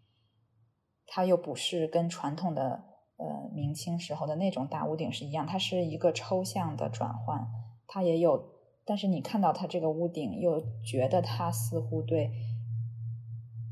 [1.05, 2.85] 它又不是跟传统的
[3.17, 7.49] 呃明清时候的那种大屋顶是一样，它是一个抽象的转换，
[7.89, 8.56] 它也有。
[8.87, 12.31] 但是你看到它这个屋顶，又觉得它似乎对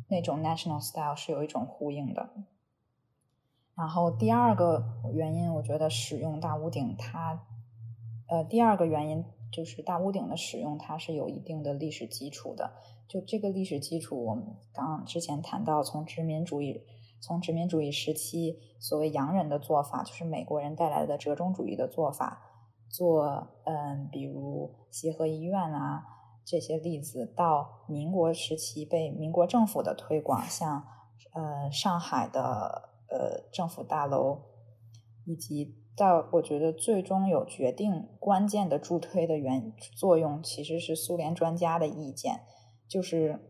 [0.09, 2.31] 那种 national style 是有一种呼应的。
[3.77, 7.47] 然后第二个原因，我觉得使用大屋顶，它
[8.29, 12.73] 呃第二个原因就是大屋顶的使用，它是有一定的历史基础的。
[13.07, 16.85] 就这个历史基础，我们刚之前谈到，从殖民主义
[17.21, 22.43] 从殖民主义时期所谓洋人的做法，就是美国人带来的折中主义的做法。
[22.89, 23.25] 做
[23.65, 26.05] 嗯，比如协和医院啊
[26.45, 30.85] 这些例子，到民国时期被民国政府的推广，像
[31.33, 34.43] 呃上海的呃政府大楼，
[35.25, 42.41] 以及到我觉得最终有决定关键的助推的原作用，其实是苏联专家的意见，
[42.89, 43.41] 就是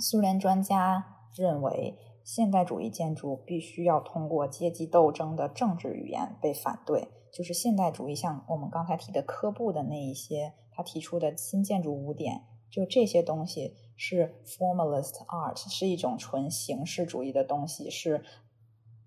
[0.00, 7.08] 苏联专家认为现代主义建筑必须要通过阶级斗争的政治语言被反对。
[7.32, 18.22] 就是现代主义，像我们刚才提的科布的那一些，他提出的新建筑五点，就这些东西是 formalist art，是一种纯形式主义的东西，是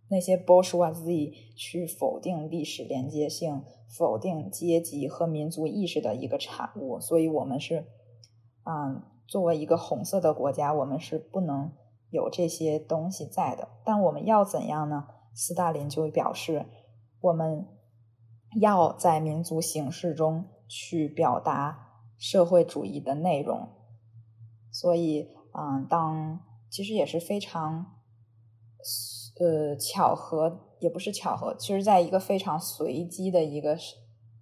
[0.10, 7.00] 那些 bourgeoisie 去否定历史连接性、否定阶级和民族意识的一个产物。
[7.00, 7.86] 所以，我们是，
[8.64, 11.72] 嗯，作为一个红色的国家，我们是不能
[12.10, 13.68] 有这些东西在的。
[13.84, 15.08] 但我们要怎样呢？
[15.34, 16.66] 斯大林就表示，
[17.20, 17.68] 我们
[18.56, 23.70] 要在民族形式中去表达社会主义的内容。
[24.72, 26.40] 所以，嗯，当
[26.70, 27.86] 其实也是非常，
[29.40, 33.78] 呃，巧合也不是巧合，其实在一个非常随机的一个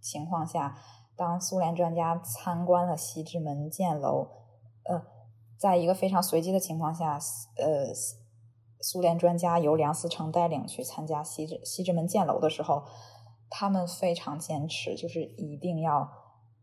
[0.01, 0.75] 情况下，
[1.15, 4.27] 当苏联专家参观了西直门箭楼，
[4.85, 5.03] 呃，
[5.57, 7.19] 在一个非常随机的情况下，
[7.57, 7.93] 呃，
[8.81, 12.83] 苏联专家由梁思成带领去参加西直西直门箭楼的时候，
[13.53, 16.09] 他们非常坚持，就是一定要，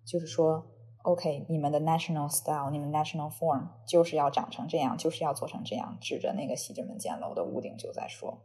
[0.04, 0.66] 就是说。
[1.02, 8.42] OK，你们的 national style，你们 national form 就是要长成这样，就是要做成这样，指着那个西直门箭楼的屋顶就在说。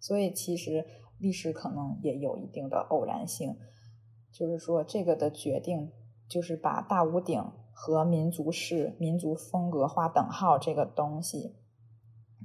[0.00, 0.84] 所以其实
[1.20, 3.56] 历史可能也有一定的偶然性，
[4.32, 5.92] 就是说这个的决定
[6.28, 7.40] 就是把大屋顶
[7.72, 11.54] 和民族式、民族风格划等号这个东西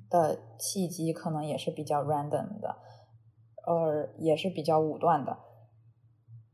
[0.08, 2.78] 的契机，可能也是比较 random 的，
[3.68, 5.38] 呃，也是比较武断的。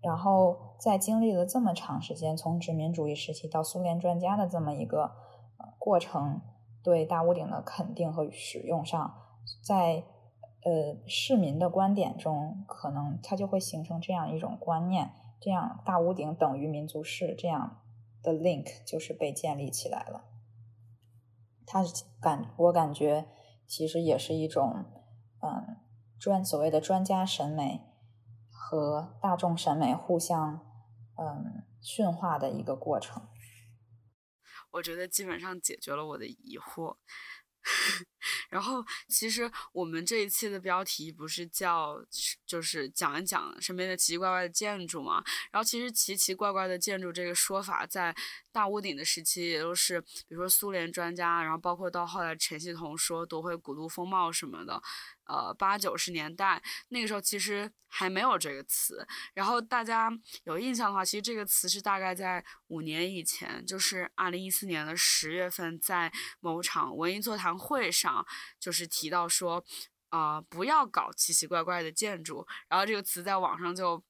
[0.01, 5.11] 然后在经历了这么长时间，从殖民主义时期到苏联专家的这么一个
[5.78, 6.41] 过程，
[6.84, 9.14] 对大屋顶的肯定和使用上，
[9.64, 10.03] 在
[10.64, 17.82] 呃市民的观点中，可能它就会形成这样一种观念：这样大屋顶等于民族式，这样
[18.24, 20.26] 的 link 就是被建立起来了。
[21.66, 21.84] 它
[22.20, 23.28] 感我感觉
[23.68, 24.84] 其实也是一种
[25.41, 25.78] 嗯
[26.24, 27.90] 专所谓的专家审美。
[28.66, 30.60] 和大众审美互相
[31.20, 33.28] 嗯驯化的一个过程，
[34.72, 36.96] 我觉得基本上解决了我的疑惑。
[38.50, 42.04] 然后，其实我们这一期的标题不是叫
[42.46, 45.24] 就是讲一讲身边的奇奇怪怪的建筑嘛？
[45.52, 48.16] 然后，其实奇奇怪怪的建筑这个说法，在
[48.52, 54.82] 大屋顶的时期，也都是比如说苏联专家，然后包括到后来陈希同说夺回古都风貌什么的。
[55.26, 60.12] 呃，八九十年代那个时候其实还没有这个词，然后大家
[60.44, 66.12] 有印象的话，其实这个词是大概在五年以前，就是二零一四年的十月份，在
[66.42, 68.26] 某场文艺座谈会上，啊
[68.59, 69.64] 就是提到说，
[70.09, 74.03] 啊，不要搞奇奇怪怪的建筑，然后这个词在网上就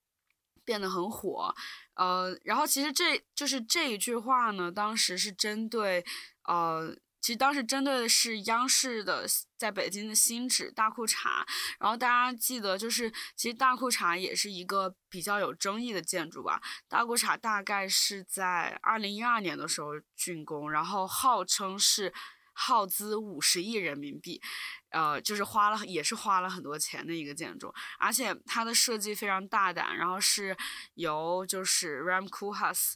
[0.66, 1.54] 变得很火，
[1.96, 6.06] 呃，然后其实这就是这一句话呢，当时是针对，
[6.44, 6.96] 呃。
[7.24, 9.26] 其实当时针对的是央视的
[9.58, 11.46] 在北京的新址大裤衩，
[11.80, 16.62] 然后大家记得就是，其实大裤衩也是一个比较有争议的建筑吧。
[16.90, 22.14] 大裤衩大概是在二零一二年的时候竣工，然后号称是
[22.54, 24.42] 耗资五十亿人民币，
[24.90, 30.56] 呃，就是花了也是花了很多钱的一个建筑，而且它的设计非常大胆，然后是
[30.96, 32.94] 由就是 Ram Koolhaas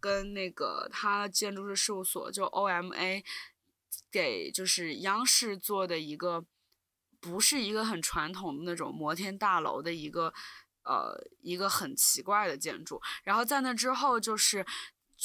[0.00, 3.22] 跟那个他建筑师事务所就 OMA。
[4.10, 6.44] 给就是央视做的一个，
[7.20, 10.32] 不是一个很传统的那种摩天大楼的一个，
[10.84, 13.02] 呃，一个很奇怪的建筑。
[13.24, 14.64] 然后在那之后，就是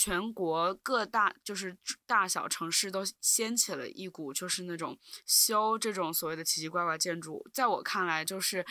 [0.01, 7.45] 全国各大就是大小城市都掀起了一股就是那种修这种所谓的奇奇怪怪建筑。
[7.53, 8.65] 在我看来，就是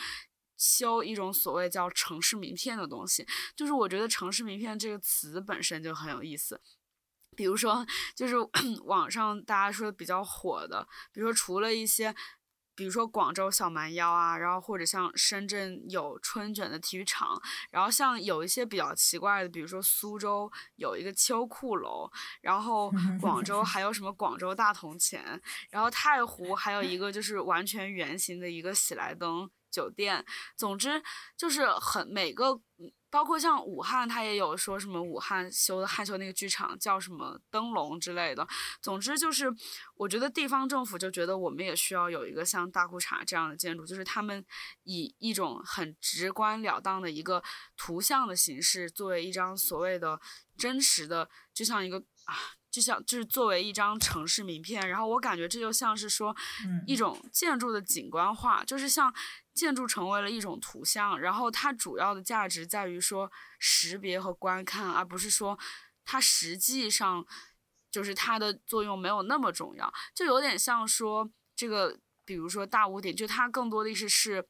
[0.57, 3.27] 修一种所谓叫城市名片的东西。
[3.55, 6.59] 就是我觉得城市名片这个词本身就很有意思。
[7.37, 8.35] 比如说，就是
[8.85, 12.15] 网上大家说的比较火的，比如说除了一些，
[12.79, 17.37] 比如说广州小蛮腰啊，然后或者像深圳有春卷的体育场，
[17.71, 22.09] 然后像有一些比较奇怪的，比如说苏州有一个秋裤楼，
[22.39, 30.25] 然后 广州还有什么广州大铜钱，然后太湖还有一个就是完全圆形的一个喜来登酒店，
[30.55, 31.03] 总之
[31.35, 32.61] 就是很每个。
[33.09, 38.47] 包括像武汉，他也有说什么武汉修的汉修那个剧场叫什么灯笼之类的。
[38.81, 39.51] 总之就是，
[39.95, 44.45] 我觉得地方政府就觉得我们也需要有一个像大裤衩这样的建筑，就是他们
[44.83, 47.43] 以一种很直观了当的一个
[47.75, 50.19] 图像的形式，作为一张所谓的
[50.57, 52.35] 真实的，就像一个啊，
[52.71, 54.87] 就像就是作为一张城市名片。
[54.89, 56.35] 然后我感觉这就像是说
[56.85, 59.13] 一种建筑的景观化，就是像。
[59.51, 65.59] 建筑成为了一种图像，然后它主要的价值在于说识别和观看，而不是说
[66.05, 67.25] 它实际上
[67.91, 69.93] 就是它的作用没有那么重要。
[70.15, 74.47] 就有点像说这个，比如说大屋顶，就它更多的意思是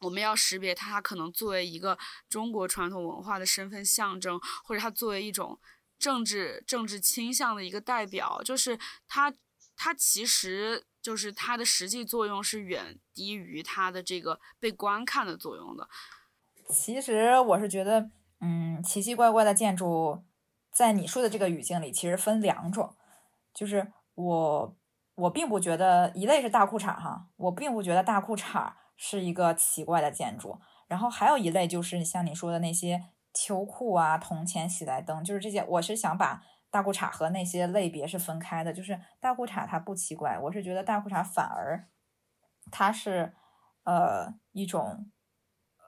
[0.00, 1.96] 我们要识别它，它可能作为一个
[2.28, 5.60] 中国传统文化的身份象征，或者它作为一种
[6.00, 8.76] 政治政治倾向的一个代表，就是
[9.06, 9.32] 它
[9.76, 10.86] 它其实。
[11.02, 15.88] 就是它的实际作用是远低于它的这个被观看的作用的。
[16.68, 18.10] 其实我是觉得，
[18.42, 20.22] 嗯，奇奇怪怪的建筑，
[20.70, 22.94] 在你说的这个语境里，其实分两种。
[23.54, 24.76] 就是我
[25.14, 30.60] 我并不觉得一类是大裤衩哈，我并不觉得大裤衩是一个奇怪的建筑。
[30.86, 35.64] 然后还有一类就是像你说的那些秋裤啊、铜钱喜来登，就是这些。
[35.64, 41.88] 我是想把大裤衩和那些类别是分开的，就是大裤衩它不奇怪，我是觉得大裤衩反而
[42.70, 43.34] 它是
[43.84, 45.10] 呃一种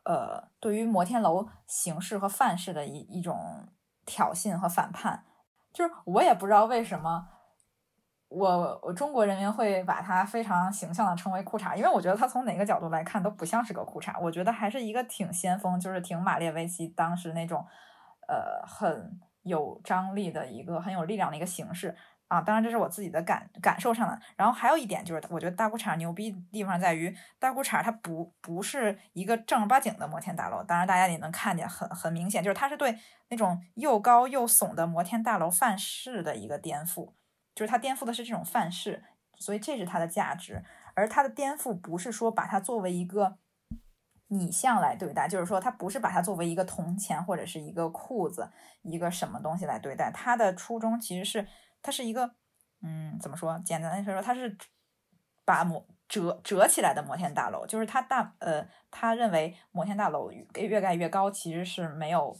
[0.05, 3.69] 呃对于摩天楼形式和范式的一一种
[4.07, 5.25] 挑衅和反叛。
[5.73, 7.29] 就是我也不知道为什么。
[8.35, 17.65] 我我中国人民会把它非常形象的称为裤衩，因为我觉得它从哪个角度来看都不像是个裤衩，我觉得还是一个挺先锋，就是挺马列维奇当时那种，
[18.29, 21.95] 呃，很有张力的一个很有力量的一个形式
[22.29, 22.41] 啊。
[22.41, 24.19] 当然这是我自己的感感受上的。
[24.37, 37.13] 然后还有一点就是，我觉得大裤衩牛逼的地方在于，大裤衩它不不是一个正儿八经的摩天大楼，当然大家也能看见很很明显，就是它是对那种又高又耸的摩天大楼范式的一个颠覆。
[37.55, 39.03] 就是它颠覆的是这种范式，
[39.37, 40.63] 所以这是它的价值。
[40.95, 43.39] 而它的颠覆不是说把它作为一个
[44.29, 48.51] 拟像来对待，就是说它不是把它作为一个铜钱或者是一个裤子、
[48.83, 50.11] 一个什么东西来对待。
[50.11, 51.47] 它的初衷其实是
[51.83, 52.35] 它是一个，
[52.83, 53.59] 嗯，怎么说？
[53.65, 54.57] 简单来说，它是
[55.45, 62.39] 把摩折折起来的摩天大楼，就是它大呃，他认为摩天大楼越盖越高，其实是没有。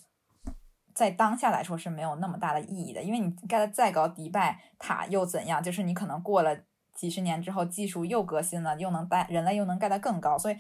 [0.95, 5.63] 在当下来说是没有那么大的意义的，因为你盖的再高迪拜塔又怎样？
[5.63, 6.57] 就是你可能过了
[6.95, 10.57] 几十年之后，技术又革新了，又能带人类又能盖得更高，所以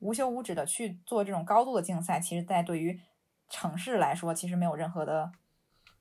[0.00, 3.00] 无休无止的去做这种高度的竞赛，其实在对于
[3.48, 5.30] 城市来说，其实没有任何的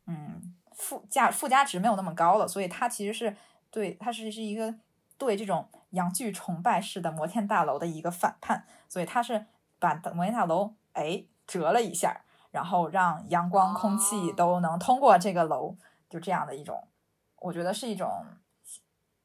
[0.08, 3.38] 嗯附加附加值没有那么高了，所以它其实是
[3.70, 4.76] 对它是是一个
[5.18, 9.46] 对这种洋具崇拜式的摩天大楼的一个反叛，所以它是
[9.80, 12.22] 把摩天大楼哎折了一下。
[12.56, 15.78] 然后让阳光、空气都能通过这个楼，
[16.10, 16.88] 就这样的一种，
[17.36, 18.10] 我觉得是一种，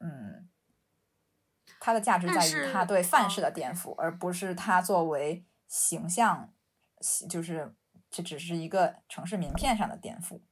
[0.00, 0.50] 嗯，
[1.78, 6.52] 它的价值在于它对范式的颠覆，而不是它作为形象，
[7.28, 7.72] 就是
[8.10, 10.42] 这只是一个城市名片上的颠覆。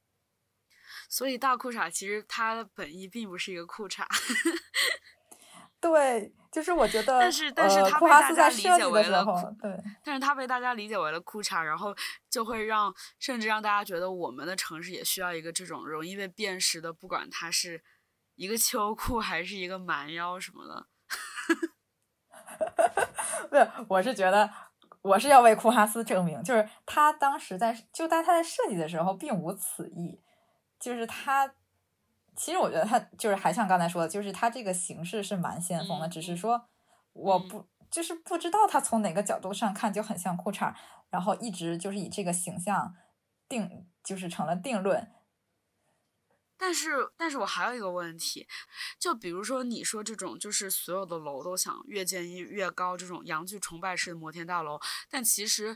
[1.09, 4.05] 所以大裤衩其实它的本意并不是一个裤衩。
[5.81, 6.33] 对。
[6.51, 9.23] 就是我觉得，但是但是他被大家理解为了
[9.61, 11.95] 对，但是他被大家理解为了裤衩，然后
[12.27, 17.83] 就会让甚至让大家觉得我们的城市也需要一个这种容易被辨识的，不管它是
[18.33, 20.87] 一个秋裤还是一个蛮腰什么的。
[23.49, 24.49] 不是，我是觉得
[25.01, 30.19] 我是要为库哈斯证明，就是他当时在就在他在设计的时候并无此意，
[30.79, 31.53] 就是他。
[32.41, 36.69] 其实我觉得他就是还像刚才说的，就是他这个形式是蛮先锋的，只是说
[37.11, 40.73] 我不就是不知道他从哪个角度上看就很像裤衩，
[41.09, 42.95] 然后一直就是以这个形象
[43.49, 45.11] 定就是成了定论。
[46.57, 48.47] 但是，但是我还有一个问题，
[48.97, 54.79] 就比如说你说这种就是所有的楼都想越建越高这种洋具崇拜式的摩天大楼，
[55.09, 55.75] 但其实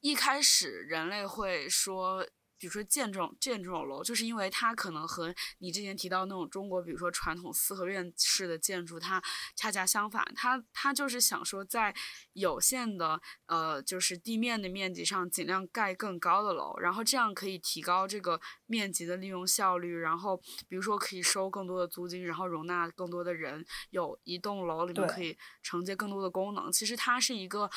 [0.00, 2.26] 一开始人类会说。
[2.58, 9.22] 比如说建这种建这种楼，就是因为它可能和你之前提到那种中国，比如说传统四合院式的建筑，它
[9.54, 10.24] 恰恰相反。
[10.34, 11.94] 它它就是想说，在
[12.32, 19.96] 有限的呃，就是地面的面积上，尽量盖更高的楼，然后这样可以提高这个面积的利用效率。
[19.96, 20.36] 然后
[20.68, 26.72] 比如说可以收更多的租金，然后容纳更多的人，有一栋楼里面可以承接更多的功能。
[26.72, 27.70] 其实它是一个，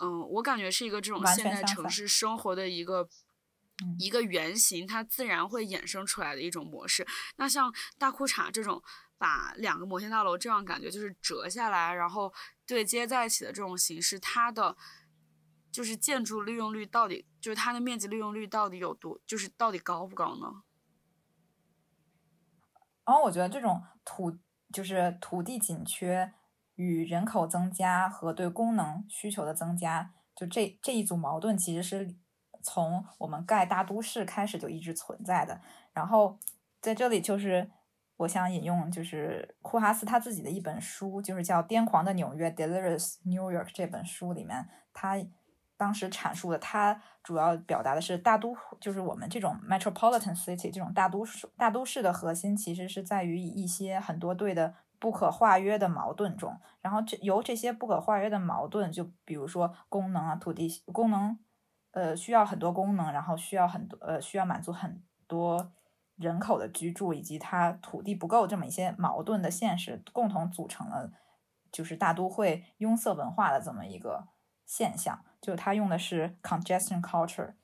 [0.00, 3.08] 嗯，我感觉是一个这种现代城市生活的一个。
[3.98, 7.06] 一个原型，它自然会衍生出来的一种模式。
[7.36, 8.82] 那像大裤衩这种，
[9.18, 12.32] 把两个摩天大楼这样感觉就是折下来，然后
[12.66, 14.74] 对接在一起的这种形式，它的
[15.70, 20.62] 就是建筑利用率到底，就是它的面积利用率到底有多，就是到底高不高呢？
[23.04, 24.38] 然后我觉得这种土
[24.72, 26.32] 就是土地紧缺
[26.76, 32.16] 与人口增加和对功能需求的增加，就这这一组矛盾其实是。
[32.66, 35.60] 从我们盖大都市开始就一直存在的，
[35.92, 36.36] 然后
[36.80, 37.70] 在这里就是
[38.16, 45.16] 我想引用就是库哈斯他自己的一本书，就是叫《癫狂的纽约》（Delirious New York） 这本书里面，他
[45.76, 61.38] 当时阐述的，他主要表达的是大都就是我们这种 metropolitan city 这种大都市大都市的核心其实是在于一些很多对的不可化约的矛盾中，然后这由这些不可化约的矛盾，就比如说功能啊、土地功能。
[61.96, 65.72] 呃，需要很多功能，然后需要很多呃，需要满足很多
[66.16, 71.10] 人口的居住，以及它土地不够这么一些矛盾的现实，共同组成了
[71.72, 74.28] 就是大都会拥塞文化的这么一个
[74.66, 75.24] 现象。
[75.40, 77.54] 就它用的是 congestion culture，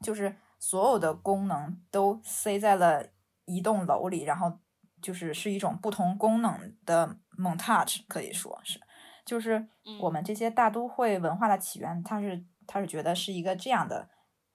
[0.00, 3.06] 就是所有的功能都塞在了
[3.44, 4.58] 一栋楼里，然后
[5.00, 8.80] 就是是一种不同功能的 montage，可以说是，
[9.24, 9.68] 就是
[10.00, 14.08] 我们这些大都会文化的起源，它是他是觉得是一个这样的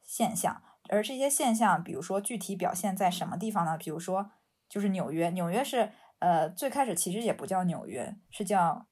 [0.03, 3.77] 现象，而这些现象，比如说具体表现在什么地方呢？
[3.77, 4.31] 比如说
[4.67, 8.87] 就是纽约，纽约是呃最开始其实也不叫纽约，是叫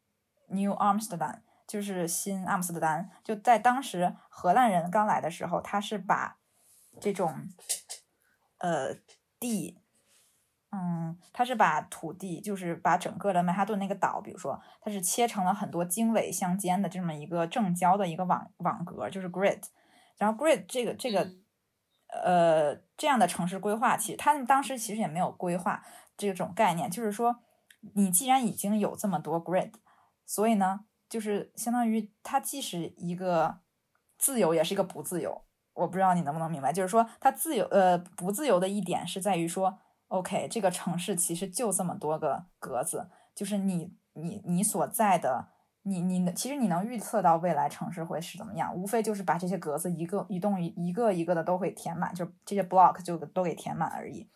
[0.47, 3.09] New Amsterdam，就是新阿姆斯特丹。
[3.24, 6.39] 就在当时荷兰人刚来的时候，他是把
[7.01, 7.49] 这种
[8.59, 8.95] 呃
[9.39, 9.80] 地。
[10.70, 19.61] 嗯，它是把土地，就是把整个的曼哈顿那个岛，比如说，它是切成了很多经纬相间的这么一个正交的一个网网格，就是 grid。
[20.18, 21.26] 然后 grid 这个这个
[22.09, 25.82] 呃这样的城市规划，其实他们当时其实也没有规划
[26.18, 27.38] 这种概念，就是说，
[27.95, 29.72] 你既然已经有这么多 grid，
[30.26, 33.59] 所以呢，就是相当于它既是一个
[34.18, 35.45] 自由，也是一个不自由。
[35.76, 39.80] 我不知道你能不能明白，就是说它自由呃不自由的一点是在于说。
[40.10, 45.49] OK，这个城市其实就这么多个格子，就是你你你所在的，
[45.84, 54.30] 你你其实你能预测到未来城市会是怎么样，无非就是把这些格子一个一栋一一个一个的都会填满，就这些 block 就都给填满而已。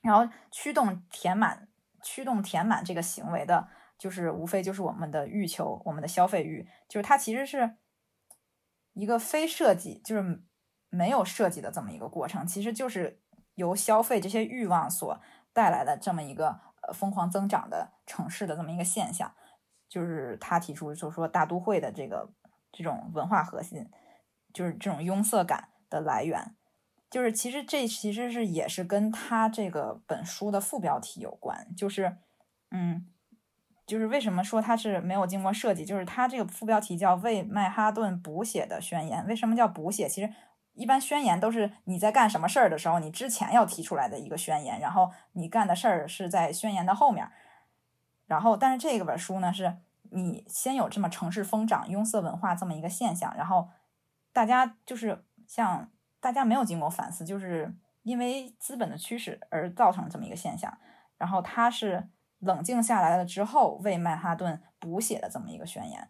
[0.00, 1.68] 然后驱动填满
[2.02, 7.76] 驱动填满这个行为的，就是无非就是我们的欲求，我们的消费欲，就是它其实是
[8.92, 10.42] 一个非设计，就是
[10.90, 13.22] 没有设计的这么一个过程，其实就是。
[13.56, 15.20] 由消费这些欲望所
[15.52, 19.34] 带来的这么一个呃疯狂增长的城市的这么一个现象，
[19.88, 22.30] 就是他提出就是说大都会的这个
[22.70, 23.90] 这种文化核心，
[24.52, 26.54] 就是这种拥塞感的来源，
[27.10, 32.18] 就是其实这其实是也是跟他这个本书的副标题有关，就是
[32.70, 33.06] 嗯，
[33.86, 40.08] 就是为什么说它是没有经过设计，就是它这个副标题叫为曼哈顿补写的宣言，为什么叫补写？
[40.08, 40.32] 其实。
[40.76, 47.28] 一般宣言都是你在干什么事儿的时候，你之前要提出来的一个宣言，然后你干的事儿是在宣言的后面。
[48.26, 49.78] 然后，但是这个本书呢，是
[50.10, 53.68] 你先有这么城市疯长、拥塞文化这么一个现象，然后
[54.32, 60.76] 大家就是像大家没有经过反思，就是因为资本的驱使而造成这么一个现象。
[61.16, 62.08] 然后他是
[62.40, 66.08] 冷静下来了之后，为曼哈顿补写的这么一个宣言。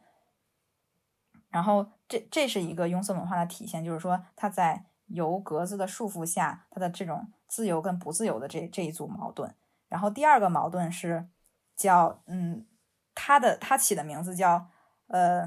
[1.57, 9.55] 然后，这这是一个庸俗文化的体现，就是说，它在由格子的束缚下，它的这种自由跟不自由的这这一组矛盾。
[9.89, 11.31] 然后第二个矛盾是
[11.75, 12.67] 叫，嗯，
[13.15, 14.69] 它的它起的名字叫，
[15.07, 15.47] 呃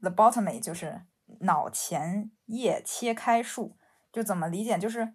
[0.00, 1.02] ，the bottomy，就是
[1.40, 3.76] 脑前叶切开术。
[4.10, 4.78] 就怎么理解？
[4.78, 5.12] 就是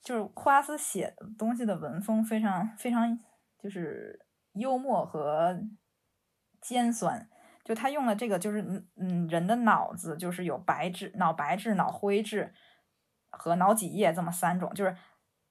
[0.00, 3.18] 就是库拉斯写东西的文风非常非常
[3.58, 5.60] 就是幽默和
[6.60, 7.28] 尖酸。
[7.62, 12.52] 就他用了这个，就是嗯嗯，人的脑子就是有白质、脑白质、脑灰质
[13.30, 14.72] 和脑脊液这么三种。
[14.74, 14.96] 就是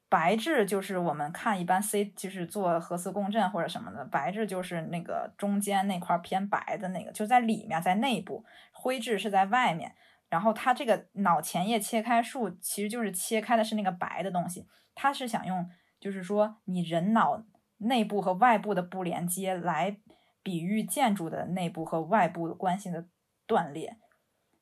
[0.10, 8.44] 白质就是我们看一般 C 就是做核磁共振或者什么的，白质就是那个中间那块偏白的那个，就在里面，在内部；
[8.74, 9.94] 灰质是在外面。
[10.30, 17.44] 然后他这个脑前叶切开术其实就是切开的是那个白的东西，他是想用就是说你人脑
[17.78, 20.00] 内部和外部的不连接来。
[20.42, 23.08] 比喻建筑的内部和外部关系的
[23.46, 23.98] 断裂，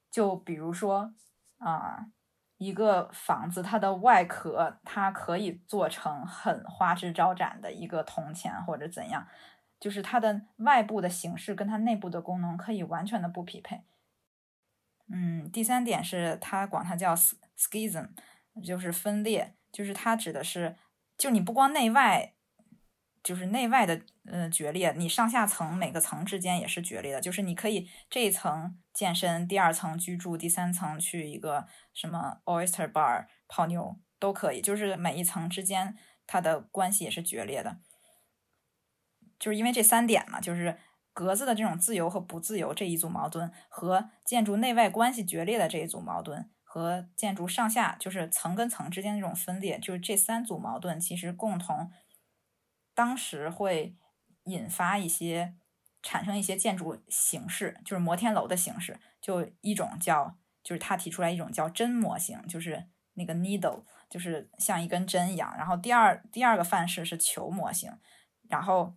[0.09, 1.13] 就比如说
[1.59, 2.07] 啊，
[2.57, 9.27] 一个房子它的外壳它可以做成很花枝招展的一个铜钱或者怎样，
[9.79, 13.83] 就是它的外部的形式跟它内部的功能可以完全的不匹配。
[15.09, 18.09] 嗯，第三点是它管它叫 schism，
[18.63, 20.75] 就是分裂，就是它指的是，
[21.17, 22.33] 就你不光内外。
[23.27, 27.19] 就是内外的嗯决裂，你上下层每个层之间也是决裂的。
[27.19, 34.61] 就是你可以这一层健身，第二层居住，第三层去一个什么 oyster bar 泡妞都可以。
[34.61, 37.79] 就是每一层之间它的关系也是决裂的。
[39.37, 40.77] 就是因为这三点嘛，就是
[41.11, 51.91] 格子的这种自由和不自由这一组矛盾，和建筑内外关系决裂的这一组矛盾，和建筑上下就是层跟层之间这种分裂，就是这三组矛盾其实共同。
[52.97, 53.95] 当时会
[54.45, 55.53] 引发一些
[56.01, 58.99] 产生一些建筑形式，就是摩天楼的形式。
[59.21, 65.53] 就一种叫，就是他提出来一种叫针模型，就是那个 needle，就是像一根针一样。
[65.55, 67.91] 然后第二第二个范式是球模型，
[68.49, 68.95] 然后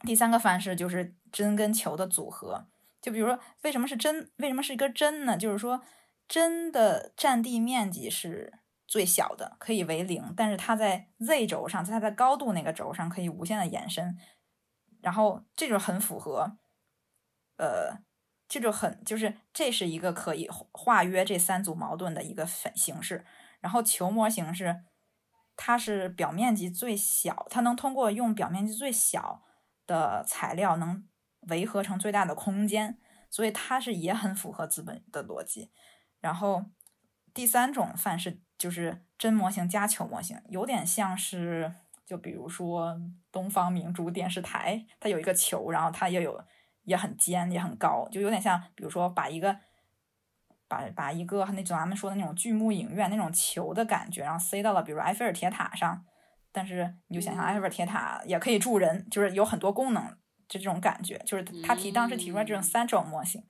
[0.00, 2.66] 第三个范式就是针跟球的组合。
[3.00, 4.32] 就比如说，为什么是针？
[4.38, 5.36] 为什么是一根针呢？
[5.36, 5.80] 就是说，
[6.26, 8.54] 针的占地面积是。
[8.88, 14.18] 最小的可以为零，但是它在 z 轴上，在它的高度那个轴上可以无限的延伸，
[15.02, 16.56] 然后这就很符合，
[17.58, 18.02] 呃，
[18.48, 23.26] 这就很就是这是一个可以化约这三组矛盾的一个形式。
[23.60, 24.84] 然后球模型是
[25.54, 29.42] 它是表面积最小，它能通过用表面积最小
[29.86, 31.06] 的材料能
[31.48, 35.70] 围合成最大的空间，所以它是也很符合资本的逻辑。
[36.20, 36.64] 然后
[37.34, 41.72] 第三种范式就是真模型加球模型，有点像是
[42.04, 43.00] 就比如说
[43.32, 46.44] 东方明珠电视台，它有一个球，然后它也有
[46.82, 49.56] 也很尖也很高，就有点像比如说把一个。
[50.70, 56.04] 把把一个那种咱们说的那种巨幕影院那种球的感觉，然后塞到了比如埃菲尔铁塔上，
[56.52, 60.04] 但是你就想象埃菲尔铁塔也可以住人，就是有很多功能，
[60.46, 63.42] 就这种感觉，就是他提当时提出来这种三种模型，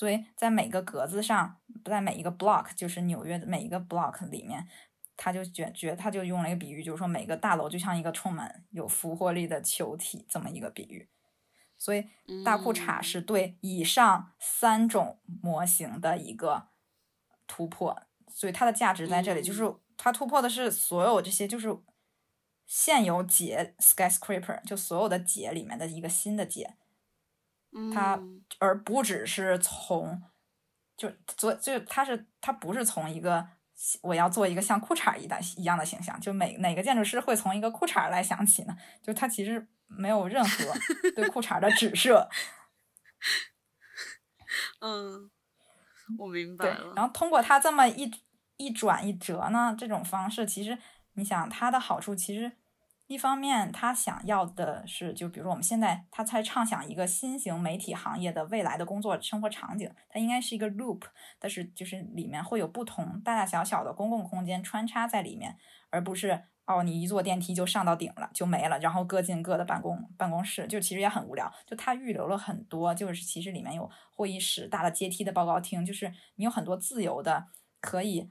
[0.00, 4.66] 所以在每个格子上，在每一个 block，就是纽约的每一个 block 里面，
[5.14, 11.10] 他就觉觉他就用了一个比喻，就是说每个大楼就像一个充满有俘获力的球体这么一个比喻。
[11.76, 12.06] 所以
[12.42, 16.68] 大裤衩是对以上三种模型的一个
[17.46, 21.76] 突破，所以它的价值在这里，就是它突破的是所有这些就是
[22.66, 26.78] 现有解 skyscraper 就所有的解里面的一个新的解，
[27.92, 28.20] 它
[28.58, 30.22] 而不只是从
[30.96, 33.46] 就做就它是它不是从一个
[34.02, 38.76] 我要做一个像裤衩一的一样的形象，就每哪个建筑师会从一个裤衩来想起呢？
[39.02, 39.68] 就它其实。
[39.92, 40.72] 没有任何
[41.16, 42.28] 对裤衩的指涉。
[44.80, 45.28] 嗯，
[46.16, 46.92] 我明白了。
[46.94, 48.08] 然后通过它这么一
[48.56, 50.78] 一转一折呢，这种方式其实
[51.14, 52.52] 你想它的好处，其实
[53.10, 61.02] 一方面他想要的是，就比如说我们现在他在畅想一个新型媒体行业的未来的工作生活场景，它应该是一个 loop，
[61.40, 65.56] 但是就是里面会有不同大大小小的公共空间穿插在里面，
[65.90, 66.44] 而不是。
[66.66, 71.52] 哦，你一坐电梯就上到顶了，就没了，然后各进各的办公办公室，就其实也很无聊。
[71.66, 77.46] 就他预留了很多，就是其实里面有会议室、大的阶梯的报告厅，就是你有很多自由的
[77.80, 78.30] 可以，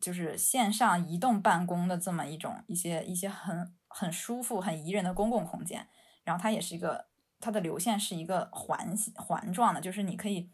[0.00, 5.88] 就是线上移动办公的这么一种一些一些很很舒服、很宜人的公共空间。
[6.24, 7.06] 然后它也是一个，
[7.40, 10.50] 它的流线是一个环环状的，就是你可以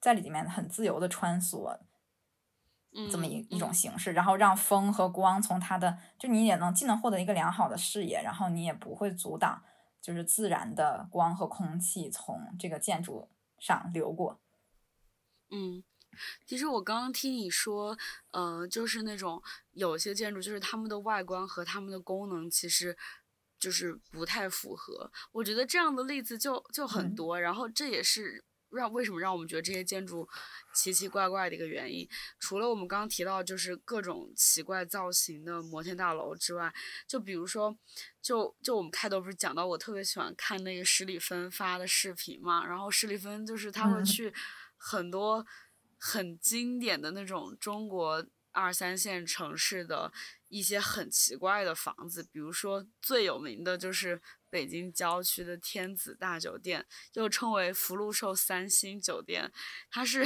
[0.00, 1.78] 在里面很自由的穿梭。
[3.10, 9.64] 这么一一种形式，然后让风和光从它的，就你也能既能获得一个良好的视野，然后你也不会阻挡，
[10.00, 13.28] 就是自然的光和空气从这个建筑
[13.58, 14.38] 上流过。
[15.50, 15.82] 嗯，
[16.46, 17.96] 其实我刚刚听你说，
[18.30, 19.42] 呃，就是那种
[19.72, 22.96] 有些建筑，就是它们的外观和它们的功能其实
[23.58, 25.10] 就是不太符合。
[25.32, 28.44] 我觉得这样的例子就就很多，然后这也是。
[28.70, 30.28] 让为什么让我们觉得这些建筑
[30.74, 32.08] 奇奇怪怪的一个原因，
[32.40, 36.74] 除了我们刚刚提到就是各种奇怪造型的摩天大楼之外，
[37.06, 37.78] 就比如说，
[38.20, 44.34] 就就我们开头不是讲到我特别喜欢看那个史里芬发的视频嘛，然后史里芬就是他会去
[44.76, 45.46] 很多
[46.06, 50.12] 很经典的那种中国二三线城市的
[50.48, 54.20] 一些很奇怪的房子，比如说最有名的就是。
[54.54, 59.50] 北京郊区的天子大酒店，又称为福禄寿三星酒店，
[59.90, 60.24] 它是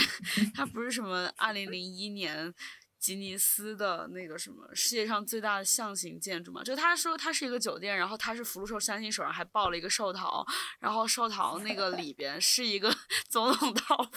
[0.54, 2.54] 它不是什么二零零一年。
[2.98, 10.44] 吉尼斯的那个什么世界上最大的象形建筑嘛，就他说它是一个酒店，然后它是福禄寿三星手上还抱了一个寿桃，
[10.80, 12.92] 然后寿桃那个里边是一个
[13.30, 14.07] 总统套，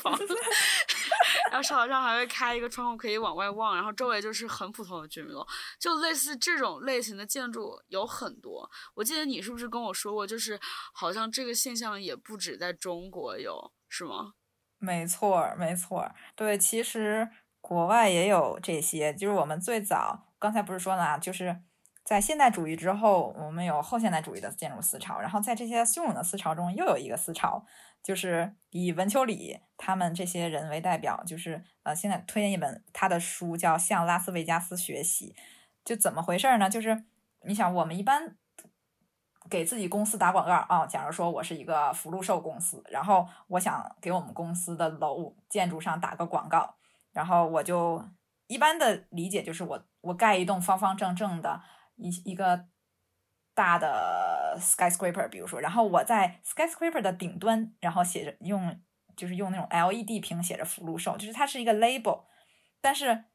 [1.61, 5.45] 后寿桃上还会开一个窗户可以往外望，然后周围就是很普通的居民楼，
[5.79, 8.69] 就类似这种类型的建筑有很多。
[8.95, 10.59] 我记得你是不是跟我说过，就是
[10.93, 14.33] 好像这个现象也不止在中国有，是吗？
[14.79, 17.29] 没错，没错，对，其实。
[17.63, 21.61] 国外也有这些，就是我们最早刚才不是说了，就是
[22.03, 27.63] 在现代主义之后，我们有后现代主义的建筑思潮，然后在这些汹涌的思潮中，又有一个思潮，
[28.03, 35.35] 就是以文丘里他们这些人为代表，就是呃，现在推荐一本他的书，叫《向拉斯维加斯学习》，
[35.83, 36.69] 就怎么回事呢？
[36.69, 37.03] 就是
[37.45, 38.35] 你想，我们一般
[39.49, 46.75] 给自己公司打广告啊，假如说我是一个福禄寿公司，然后我想给我们公司的楼建筑上打个广告。
[47.11, 48.01] 然后我就
[48.47, 51.61] 一般的理解就是我我盖一栋方方正正的
[51.97, 52.67] 一一个
[53.53, 58.79] 大的 skyscraper，比如说，然后我在 skyscraper 的顶端，然后写着用
[59.15, 62.23] 就是用那种 LED 屏写着福禄寿，就是它是一个 label，
[62.81, 63.25] 但是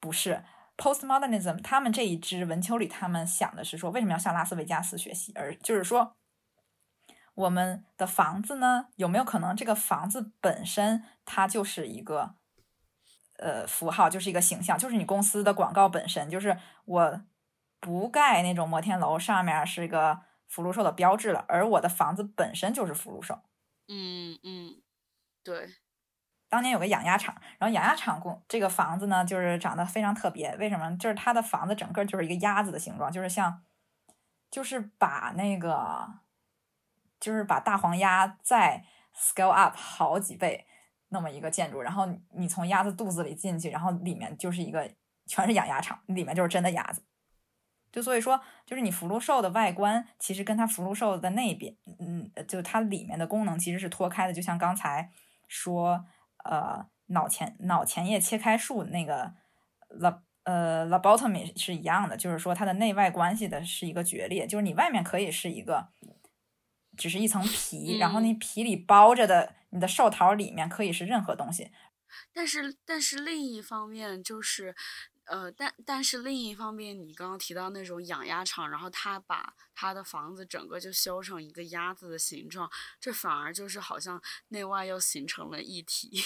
[0.00, 0.44] 不是
[0.76, 6.16] postmodernism 他们这一支文丘里他们想的是说为什么要向拉斯维加斯学习，而就是说
[7.34, 12.34] 我们的房子呢有没有可能这个房子本身它就是一个。
[13.36, 17.20] 呃，符号就是一个形象，就是你公司的广告本身就是我
[17.84, 23.40] 不盖那种摩天楼，上面是一个福禄寿的标志了，而我的房子本身就是福禄寿。
[23.88, 24.80] 嗯嗯，
[25.42, 25.68] 对，
[26.48, 30.56] 当年有个养鸭场，然后养鸭场公这个房子呢，就是长得非常特别。
[30.56, 30.96] 为什么？
[30.96, 33.62] 就是它的房子整个就是一个鸭子的形状，就是像，
[34.50, 36.08] 就是把那个，
[37.20, 40.66] 就是把大黄鸭再 scale up 好几倍
[41.08, 41.82] 那么一个建筑。
[41.82, 44.90] 然后你从鸭子肚子里进去，然后里面就是一个
[45.26, 47.02] 全是养鸭场，里面就是真的鸭子。
[47.94, 54.32] 就所以说，就是你福禄寿的外观其实跟它福禄寿的那边，嗯，就它里面的功能其实是脱开的。
[54.32, 55.12] 就像刚才
[55.46, 56.04] 说，
[56.44, 59.34] 呃，脑前脑前叶切开术那个
[59.90, 64.44] l 呃 lobotomy 是一样的，就是说它的内外关系的是一个决裂。
[64.44, 65.86] 就是你外面可以是一个，
[66.96, 71.70] 只是一层皮，然后那皮里包着的你的寿桃里面可以是任何东西。
[72.32, 74.74] 但是，但是另一方面就是。
[75.26, 82.70] 呃，但但是另一方面，你刚刚提到那种养鸭场，然后他把他的房子整个就修成一个鸭子的形状，
[83.00, 86.22] 这反而就是好像内外又形成了一体。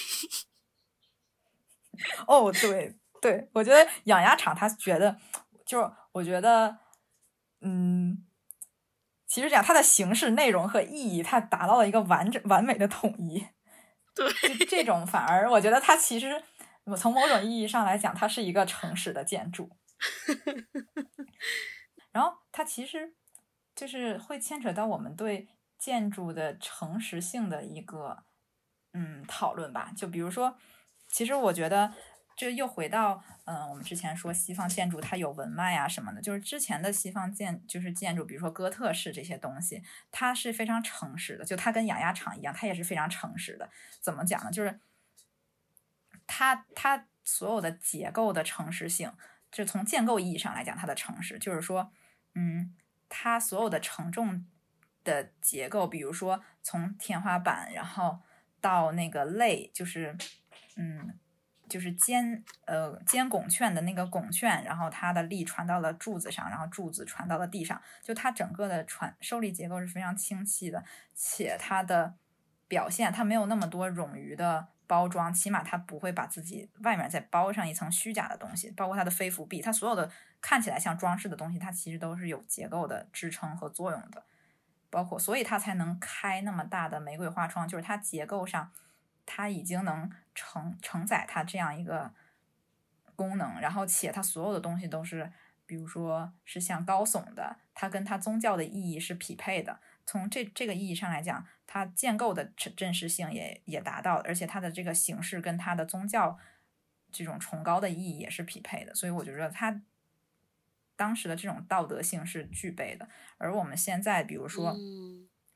[2.27, 5.19] 哦，对对，我觉得养鸭场他觉得，
[5.65, 6.79] 就是我觉得，
[7.61, 8.27] 嗯，
[9.27, 13.47] 其实这样，它的形式、内容和意义，它达到了一个完整完美的统一。
[14.15, 16.43] 对，这种反而我觉得它其实。
[16.89, 19.71] 我从某种意义上来讲，它是一个诚实的建筑。
[22.13, 23.15] 然后它其实
[23.75, 28.25] 就是会牵扯到我们对建筑的诚实性的一个
[28.93, 29.93] 嗯讨论吧。
[29.95, 30.57] 就比如说，
[31.09, 31.93] 其实我觉得
[32.37, 41.45] 这又回到嗯，我们之前说西方建筑它有文脉啊什么的，就是之前的西方建就是建筑，比如说哥特式这些东西，它是非常诚实的。
[41.45, 43.69] 就它跟养鸭场一样，它也是非常诚实的。
[44.01, 44.51] 怎么讲呢？
[44.51, 44.81] 就是。
[46.29, 49.13] 它它所有的结构的诚实性，
[49.51, 51.91] 就从建构意义上来讲，它的诚实就是说，
[52.35, 52.77] 嗯，
[53.09, 54.47] 它所有的承重
[55.03, 58.21] 的结构，比如说从天花板，然后
[58.61, 60.17] 到那个肋，就是
[60.77, 61.19] 嗯，
[61.69, 72.15] 就是肩呃肩拱券的那个拱券，然后它的力传到了柱子上，然后柱子传到了地上，就它整个的传受力结构是非常清晰的，且它的
[72.67, 74.69] 表现，它没有那么多冗余的。
[74.89, 80.11] 包装起码它不会把自己外面再包上一层虚假的东西，包括它的飞浮壁，它所有的
[80.41, 84.25] 看起来像装饰的东西，它其实都是有结构的支撑和作用的。
[84.91, 88.73] 包括所以它才能开那么大的玫瑰花窗，就是它结构上
[89.27, 92.11] 它已经能承承载它这样一个
[93.15, 95.31] 功能，然后且它所有的东西都是，
[95.67, 99.79] 比如说是像高耸的，它跟它宗教的意义是匹配的。
[100.09, 101.47] 从这这个意义上来讲。
[101.71, 106.39] 它建构的真真实性也也达到，而且它的这个形式跟它的宗教
[107.13, 109.83] 这种崇高的意义也是匹配的，所以我觉得它
[110.97, 113.07] 当时的这种道德性是具备的。
[113.37, 114.75] 而我们现在，比如说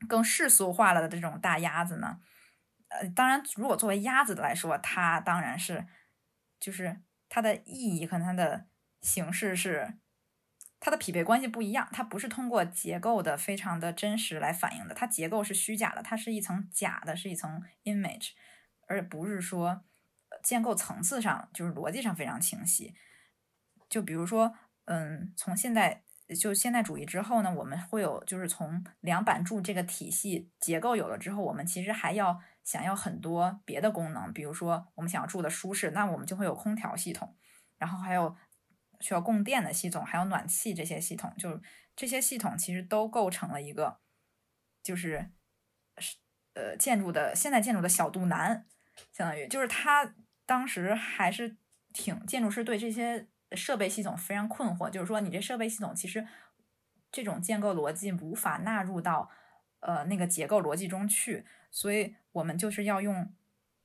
[0.07, 2.19] 更世俗化了的这种大鸭子呢，
[2.89, 5.87] 呃，当然，如果作为鸭子的来说，它当然是
[6.59, 8.67] 就是它的意义和它的
[9.01, 9.95] 形式是。
[10.85, 18.31] 它的匹配关系不一样，它不是通过结构的非常的真实来反映的，它结构是虚假的，它是一层假的，是一层 image，
[18.85, 19.85] 而不是说
[20.43, 22.93] 建构层次上就是逻辑上非常清晰。
[23.87, 24.53] 就比如说，
[24.83, 26.03] 嗯，从现代
[26.37, 37.37] 就现代主义之后呢，我们会有就是从梁板柱这个体系结构有了之后，我们其实还要想要很多别的功能，比如说我们想要住的舒适，那我们就会有空调系统，
[37.77, 38.35] 然后还有。
[39.03, 41.61] 需要供电的系统，还有暖气这些系统，就
[41.93, 43.99] 这些系统其实都构成了一个，
[44.81, 45.29] 就是
[45.97, 46.15] 是
[46.53, 48.65] 呃建筑的现代建筑的小肚腩，
[49.11, 51.57] 相当于就是他当时还是
[51.91, 56.25] 挺建筑师对这些设备系统非常困惑，就是说你这设备系统其实
[57.11, 59.29] 这种建构逻辑无法纳入到
[59.81, 63.33] 呃那个结构逻辑中去，所以我们就是要用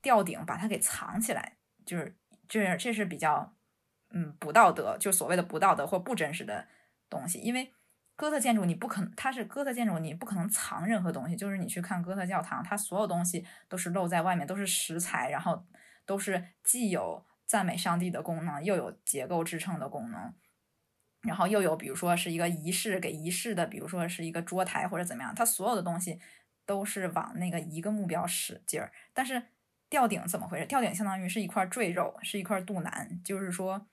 [0.01, 2.15] 吊顶把它给藏起来，就是
[2.47, 3.53] 这这是比较。
[4.11, 6.67] 嗯，不道德，就所谓的不道德或不真实的
[7.09, 7.71] 东西，因为
[8.15, 11.35] 哥特建筑你不可能，它是哥特建筑，你不可能藏任何东西。
[11.35, 15.63] 就是你去看哥特教堂，它所有东西都是露在外面，都是石材，然后
[16.05, 20.33] 都是既有赞美上帝的功能，又有结构支撑的功能，
[21.21, 26.19] 然后又有比如说是一个仪式给仪式的，比如说是一个桌台或者怎么样，它所有的东西
[26.65, 28.91] 都是往那个一个目标使劲儿。
[29.13, 29.41] 但是
[29.87, 30.65] 吊顶怎么回事？
[30.65, 33.87] 吊顶相当于是一块赘肉，是一块肚腩，就是说。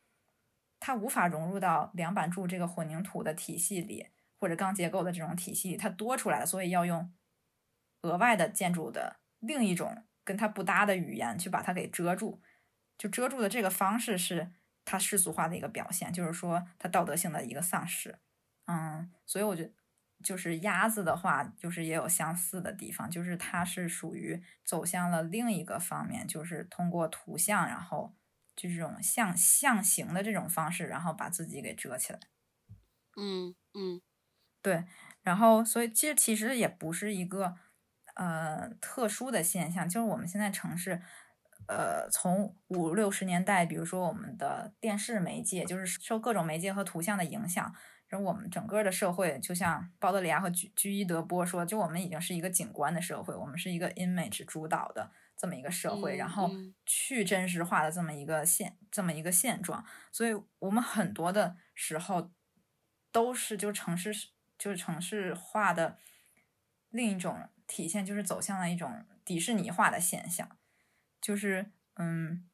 [0.86, 4.06] 它无法融入到梁板柱这个混凝土的体系里，
[4.38, 7.12] 或者钢结构的这种体系里，它多出来了，所以要用
[8.02, 12.40] 额外的建筑的另一种跟它不搭的语言去把它给遮住。
[12.96, 14.52] 就遮住的这个方式是
[14.84, 18.20] 它世俗化的一个表现，就是说它道德性的一个丧失。
[18.66, 19.72] 嗯，所以我觉得
[20.22, 28.14] 就是鸭子的话，就是也有相似的地方，就是它是属于走向了另一个方面，就是通过图像，然后
[28.56, 32.18] 就这种象象形的这种方式，然后把自己给遮起来。
[33.18, 34.00] 嗯嗯，
[34.62, 34.84] 对，
[35.22, 37.54] 然后所以其实其实也不是一个
[38.14, 41.00] 呃特殊的现象，就是我们现在城市，
[41.68, 47.74] 呃，从五六十年代，比如说我们的电视媒介，就是受各种媒介和图像的影响，
[48.08, 56.74] 然后我们整个的社会，就像鲍德里亚和居居伊德波说，就我们已经是一个景观的社会，我们是一个 image 主导的这么一个社会，然后嗯。
[56.86, 62.32] 去真实化的这么一个现这么一个现状，所以我们很多的时候
[63.12, 64.12] 都是就城市
[64.58, 65.98] 就是城市化的
[66.90, 70.58] 另一种体现，就是走向了一种迪士尼化的现象，
[71.20, 72.48] 就是嗯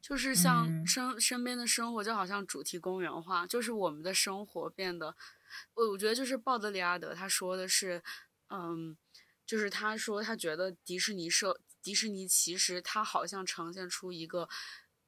[0.00, 0.84] 就是像嗯。
[0.84, 5.14] 身身边的生活就好像主题公园化，就是我们的生活变得，
[5.74, 8.02] 我我觉得就是鲍德里亚德他说的是，
[8.48, 8.96] 嗯，
[9.46, 14.48] 就是他说他觉得迪士尼社迪士尼其实它好像呈现出一个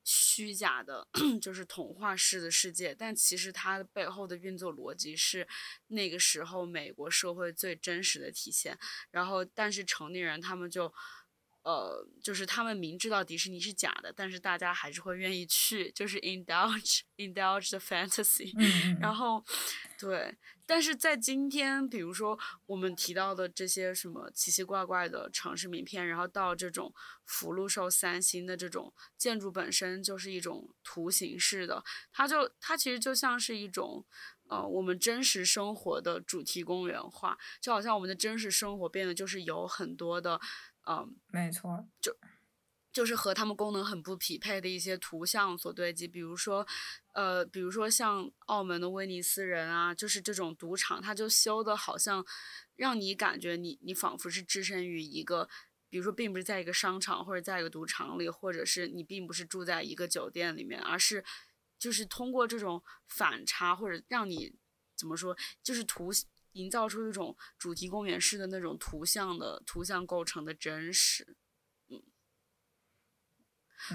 [0.03, 1.09] 虚假的，
[1.41, 5.49] 就是童话式的世界，但其实它背后的运作逻辑是
[5.87, 8.79] 那个时候美国社会最真实的体现。
[9.11, 10.93] 然后，但是成年人他们就，
[11.65, 18.53] 呃，就是他们明知道迪士尼是假的，但是大家还是会愿意去，就是 indulge indulge the fantasy。
[19.01, 19.43] 然后，
[19.99, 20.37] 对，
[20.67, 26.93] 但是在今天，比如说我们提到的这些什么奇奇怪怪的城市名片，然后到这种
[27.25, 34.05] 福禄寿三星的这种建筑本身就是一种图形式的，它就它其实就像是一种。
[34.47, 40.39] 呃，我们真实生活的主题公园化，就好像我们的真实生活变得就是有很多的，
[40.87, 42.17] 嗯、没错，就
[42.93, 46.67] 就是和他们功能很不匹配的一些图像所堆积，比如说，
[47.13, 52.25] 呃，比如说像澳门的威尼斯人啊，就是这种赌场，它就修的好像
[52.77, 55.49] 让你感觉你你仿佛是置身于一个，
[55.89, 61.25] 比如说并不是在一个商场或者在一个赌场里，或者是你并不是住在一个酒店里面，而是
[61.79, 64.55] 就是通过这种反差或者让你
[64.97, 66.13] 怎么说，就是图
[66.55, 71.37] 营造出一种主题公园式的那种图像的图像构成的真实。
[71.91, 72.03] 嗯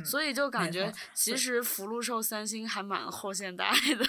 [0.05, 4.05] 所以就感觉其实福禄寿三星还蛮后现代的。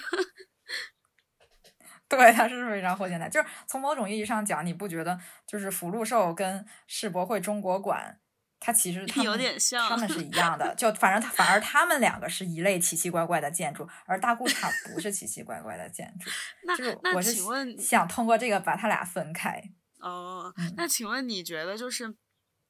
[2.07, 3.27] 对，它是非常后现代。
[3.27, 8.21] 就是从某种意义上讲，你不觉得就是福禄寿跟世博会中国馆，
[8.63, 10.73] 它其实它 有点像它们是一样的。
[10.75, 16.29] 就反正它反而他们两个是一类奇奇怪怪的建筑，而大裤衩不是奇奇怪怪的建筑。
[16.63, 19.59] 那就是那我是请问想通过这个把它俩分开。
[19.99, 22.15] 哦，嗯那请问你觉得就是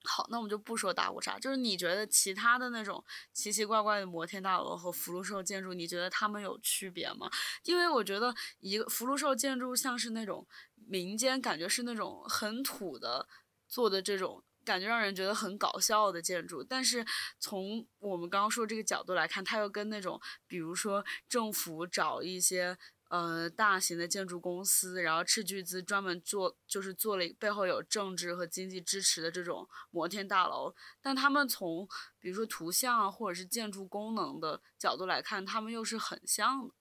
[0.06, 0.26] 好？
[0.32, 7.30] 那我们就不说大裤衩，就是你觉得其他的那种奇奇怪怪的摩天大楼和福禄寿建筑，你觉得它们有区别吗？
[7.64, 10.48] 因为我觉得一个福禄寿建筑像是那种
[10.88, 13.28] 民间感觉是那种很土的
[13.68, 14.42] 做的这种。
[14.64, 17.06] 感觉让人觉得很搞笑的建筑，但是
[17.40, 22.78] 从我们刚刚说这个角度来看，它又跟那种，比如说政府找一些
[23.10, 31.88] 呃大型的建筑公司，然后斥巨资专门做，就是做了背后有政治和经济支持的这种摩天大楼，但他们从
[32.20, 36.74] 比如说图像，或者是建筑功能的角度来看，他们又是很像的。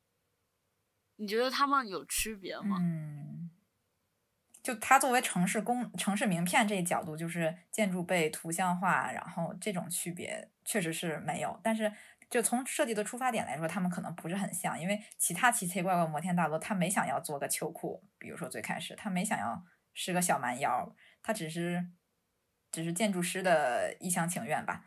[1.17, 2.79] 你觉得他们有区别吗？
[2.81, 3.30] 嗯，
[4.63, 11.59] 就它作为城市公城市名片这一角度，就是建筑被图像化，然后这种区别确实是没有。
[11.63, 11.93] 但是
[12.29, 21.87] 就从设计的出发点来说，他们可能不是很像，因为其他奇奇怪怪摩天大楼，他没想要做个秋裤，比如说最开始他没想要是个小蛮腰，他只是
[22.71, 24.85] 只是建筑师的一厢情愿吧。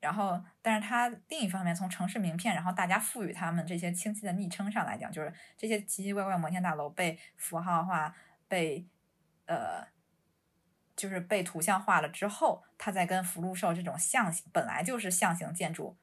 [0.00, 8.12] 然后，但是它另一方面，从城市名片，然后大家赋予他们这些清晰的昵称上来讲，就是这些奇奇怪怪摩天大楼被符号化、
[8.48, 8.84] 被
[9.46, 9.86] 呃，
[10.94, 15.96] 就是被图像化了之后，它再跟福禄寿这种象形本来就是象形建筑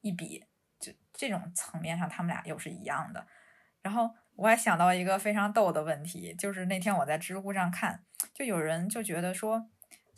[0.00, 0.44] 一比，
[0.78, 3.26] 就这种层面上，他们俩又是一样的。
[3.82, 8.04] 然后我还想到一个非常逗的问题，就是那天我在知乎上看，
[8.34, 9.68] 就有人就觉得说。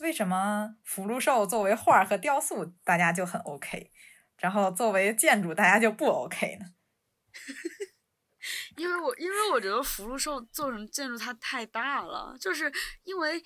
[0.00, 3.90] 为什么福禄寿作为画和雕塑，大家就很 OK，
[4.38, 6.66] 然后作为建筑，大家就不 OK 呢？
[8.78, 12.72] 因为我因为我觉得福禄寿做成建筑它太大了，就是
[13.04, 13.42] 因为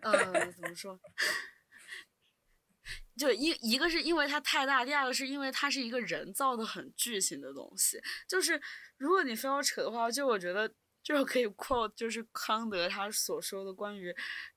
[0.00, 0.98] 呃怎么说？
[3.16, 8.00] 就一一个是因为它太大，第二个是因为它是一个人造的很巨型的东西。
[8.26, 8.60] 就是
[8.96, 14.14] 如果你非要扯的话，就我觉得就可以 quote 就是康德他所说的关于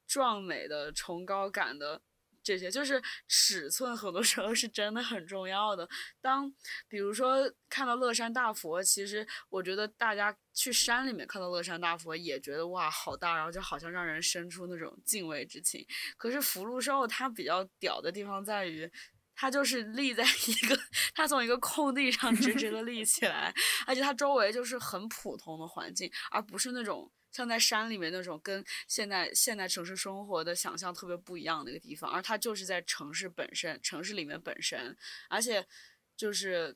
[0.08, 2.02] 壮美的崇高感的
[2.46, 5.90] 这些，就是尺寸很多时候是真的很重要的。
[6.22, 6.50] 当
[6.88, 15.86] 比如说看到乐山大佛，其实我觉得大家去山里面看到乐山大佛也觉得哇好大，然后就好像让人生出那种敬畏之情。
[16.16, 18.90] 可是福禄寿它比较屌的地方在于。
[19.38, 20.80] 它就是立在一个，
[21.14, 23.54] 它从一个空地上直直的立起来，
[23.86, 34.96] 而且它周围就是很普通的环境，而不是那种像在山里面那种跟现代现代城市生活的想象特别不一样的一个地方，而它就是在城市本身，城市里面本身，
[35.30, 35.66] 而且
[36.16, 36.76] 就是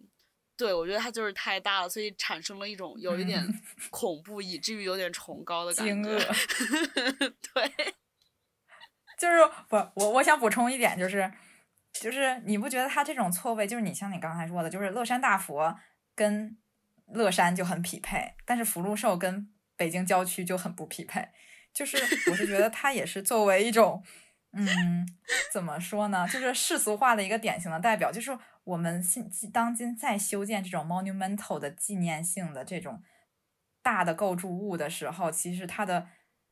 [0.57, 3.41] 对我觉得它就是太大了，所以产生了一种有一点
[3.89, 6.17] 恐怖，以至于有点崇高的感觉。
[7.53, 7.73] 对，
[9.17, 9.39] 就是
[9.69, 11.31] 我我我想补充一点就是。
[11.91, 15.75] 就是你不觉得他这种错位，就是你像你刚才说的，就是乐山大佛
[16.15, 16.55] 跟
[17.07, 21.29] 乐山就很匹配，但是福禄寿跟北京郊区就很不匹配。
[21.73, 21.97] 就是
[22.29, 24.03] 我是觉得它也是作为一种，
[24.51, 25.07] 嗯，
[25.51, 26.27] 怎么说呢？
[26.27, 28.11] 就是世俗化的一个典型的代表。
[28.11, 33.01] 就是我们现当今在修建这种 monumental 的纪念性的这种
[33.81, 36.07] 大的构筑物的时候，其实它的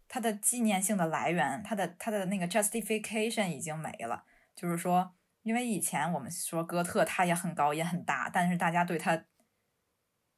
[0.07, 4.23] 它的纪念性的来源，它的它的那个 justification 已经没了。
[4.55, 5.13] 就是说。
[5.43, 9.23] 因为以前我们说哥特，它也很高也很大，但是大家对它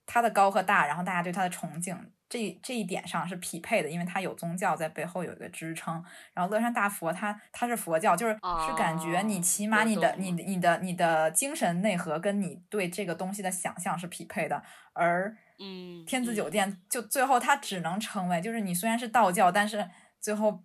[0.06, 6.04] 它的高和大，然后大家对它的崇敬，这这一点上是匹配的，因为它有宗教在背后有一个支撑。
[6.34, 14.64] 然后乐山大佛，它它是佛教，就是是感觉你起码你的你你的你的精神内核跟你对这个东西的想象是匹配的。
[14.94, 19.90] 而嗯，天子酒店就最后它只能成为，就是你虽然是道教，但是
[20.22, 20.64] 最后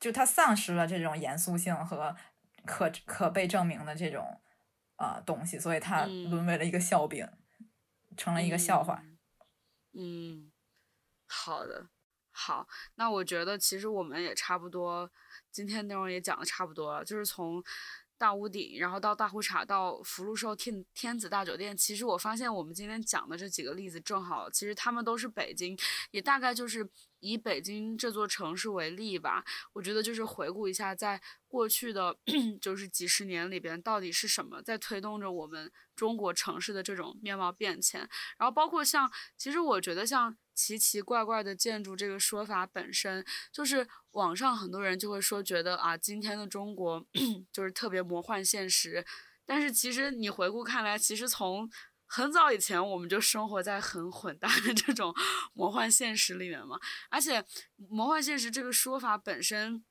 [0.00, 2.16] 就它丧失了这种严肃性和。
[2.68, 4.40] 可可被证明的这种
[4.96, 7.24] 呃东西，所以它沦为了一个笑柄，
[8.16, 9.00] 成了一个笑话。
[9.04, 9.15] 嗯，
[9.98, 10.52] 嗯
[11.26, 11.88] 好的，
[12.30, 15.10] 好，那我觉得其实我们也差不多，
[15.50, 17.64] 今天内容也讲的差不多了，就是从
[18.18, 21.76] 大屋顶，然后到大裤衩，到福禄寿天天子大酒店。
[21.76, 25.76] 其实我发现我们今天讲的这几个例子，正好其实他们都是北京，
[26.10, 26.88] 也大概就是。
[27.20, 32.16] 以北京这座城市为例吧，我觉得就是回顾一下，在过去的
[32.60, 38.00] 就是几十年里边，到底是什么在推动着我们中国城市的这种面貌变迁。
[38.38, 47.06] 然后包括像，其实我觉得像奇奇怪怪的建筑这个说法本身，就是网上很多人就会说，觉得啊，今天的中国
[47.52, 49.04] 就是特别魔幻现实。
[49.44, 51.70] 但是其实你回顾看来，其实从
[52.06, 55.14] 很早以前，我们就生活在很混蛋的这种
[55.54, 56.78] 魔幻现实里面嘛。
[57.10, 57.44] 而且，
[57.76, 59.84] 魔幻现实这个说法本身，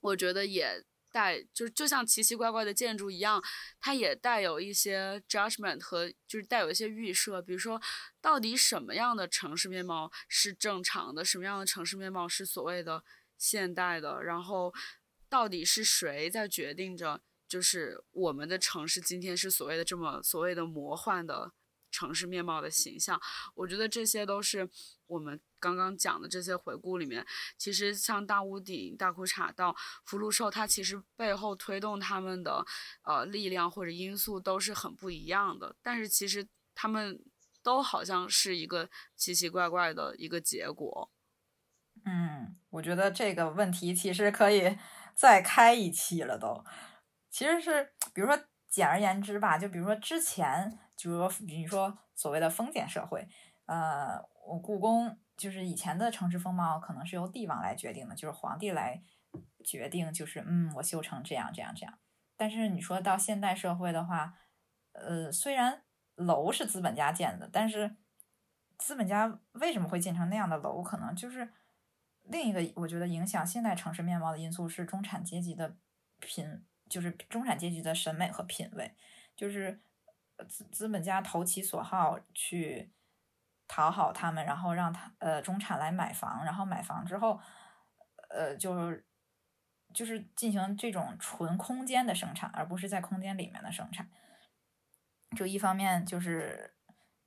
[0.00, 3.42] 我觉得也带，就就像奇奇怪怪的建筑一样，
[3.78, 7.42] 它也带有一些 judgment 和就是带有一些预设。
[7.42, 7.80] 比如说，
[8.20, 11.24] 到底什么样的城市面貌是正常的？
[11.24, 13.04] 什么样的城市面貌是所谓的
[13.36, 14.22] 现代的？
[14.22, 14.72] 然后，
[15.28, 17.20] 到底是谁在决定着？
[17.50, 21.50] 就是我们的城市今天是所谓的这么所谓的魔幻的
[21.90, 23.20] 城市面貌的形象，
[23.56, 24.70] 我觉得这些都是
[25.08, 27.26] 我们刚刚讲的这些回顾里面，
[27.58, 29.74] 其实像大屋顶、大裤衩到
[30.04, 32.64] 福禄寿，它其实背后推动他们的
[33.02, 36.46] 呃力量或者因素都是很不一样的，但是其实
[36.76, 37.20] 他们
[37.64, 41.10] 都好像是一个奇奇怪怪的一个结果。
[42.04, 44.78] 嗯，我觉得这个问题其实可以
[45.16, 46.64] 再开一期了都。
[47.30, 53.28] 其实是，比如说，简而言之吧，就比如说之前，就说，比如说所谓的封建社会，
[53.66, 59.02] 呃，我故宫就是以前的城市风貌可能是由帝王来决定的，就是皇帝来
[59.64, 61.98] 决定，就是嗯，我修成这样这样这样。
[62.36, 64.34] 但是你说到现代社会的话，
[64.92, 65.84] 呃，虽然
[66.16, 67.96] 楼是资本家建的，但是
[68.76, 70.82] 资本家为什么会建成那样的楼？
[70.82, 71.52] 可能就是
[72.24, 75.76] 另一个我觉得影响现代城市面貌的因素是中产阶级的
[76.18, 76.64] 贫。
[76.90, 78.92] 就是中产阶级的审美和品味，
[79.36, 79.80] 就是
[80.48, 82.90] 资资本家投其所好去
[83.68, 87.40] 讨好他们，然后让他呃中产来买房，然后买房之后，
[88.30, 89.06] 呃就是
[89.94, 94.10] 就是进行这种纯空间的生产，而不是在空间里面的生产。
[95.36, 96.74] 就一方面就是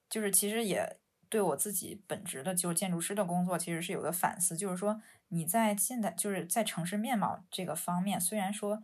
[0.10, 1.00] 就是其实也
[1.30, 8.84] 对我自己本职的就是建筑师的工作其实是有个反思，就是说你在现在就是在城市面貌这个方面，虽然说。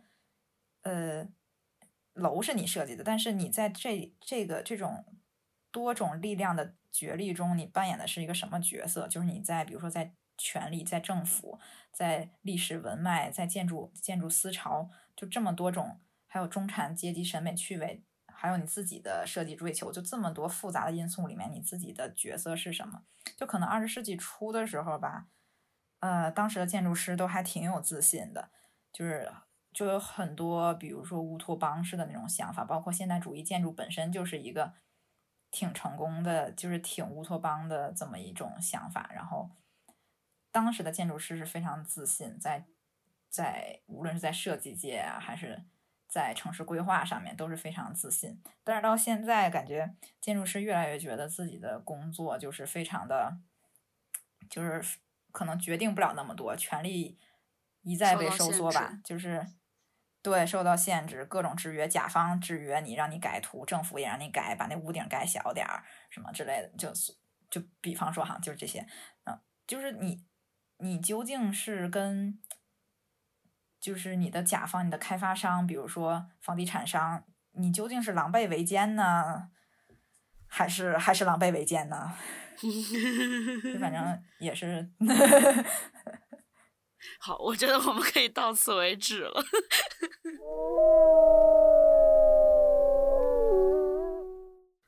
[0.82, 1.28] 呃，
[2.14, 5.04] 楼是你设计的，但是你在这这个这种
[5.70, 9.06] 多种力量的角力中，你扮演的是一个什么角色？
[9.06, 11.58] 就是你在比如说在权力、在政府、
[11.92, 23.02] 在历史文脉、在建筑建筑思潮，就这么多种，还有中产阶级审美趣味，还有你自己的设计追求，就这么多复杂的因素里面，你自己的角色是什么？
[23.36, 25.26] 就可能二十世纪初的时候吧，
[25.98, 28.50] 呃，当时的建筑师都还挺有自信的，
[28.90, 29.30] 就是。
[29.72, 34.72] 就有很多，比如说乌托邦式的那种想法，包括现代主义建筑本身就是一个
[35.50, 39.10] 挺成功的，就是挺乌托邦的这么一种想法。
[39.14, 39.50] 然后
[40.50, 42.66] 当时的建筑师是非常自信，在
[43.28, 45.64] 在无论是在设计界啊，还是
[46.08, 48.42] 在城市规划上面都是非常自信。
[48.64, 53.38] 但是到现在，感觉建筑师越来越觉得自己的工作就是非常的，
[54.48, 54.98] 就是
[55.30, 57.16] 可能决定不了那么多，权力
[57.82, 59.46] 一再被收缩吧，就是
[60.22, 67.12] 对受到限制，各种制约，甲方制约你，让你改图，政府也让你改，把那屋顶改小点儿，什么之类的，就是
[67.50, 68.86] 就比方说哈，就是这些，
[69.24, 70.24] 嗯，就是你
[70.78, 72.40] 你究竟是跟。
[73.80, 79.48] 就是你的甲方、你的开发商，比如说房地产商，你究竟是狼狈为奸呢，
[80.46, 82.12] 还是还是狼狈为奸呢？
[83.80, 84.90] 反正也是。
[87.18, 89.42] 好，我觉得我们可以到此为止了。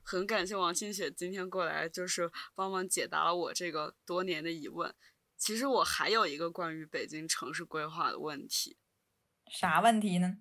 [0.05, 4.95] 很感谢王清雪今天过来，就是帮忙解答了我这个多年的疑问。
[5.39, 8.77] 其实我还有一个关于北京城市规划的问题。
[9.51, 10.37] 啥问题呢？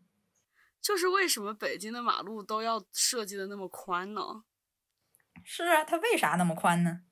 [0.82, 4.44] 就是为什么北京的马路都要设计的那么宽呢？
[5.44, 7.04] 是啊，它为啥那么宽呢？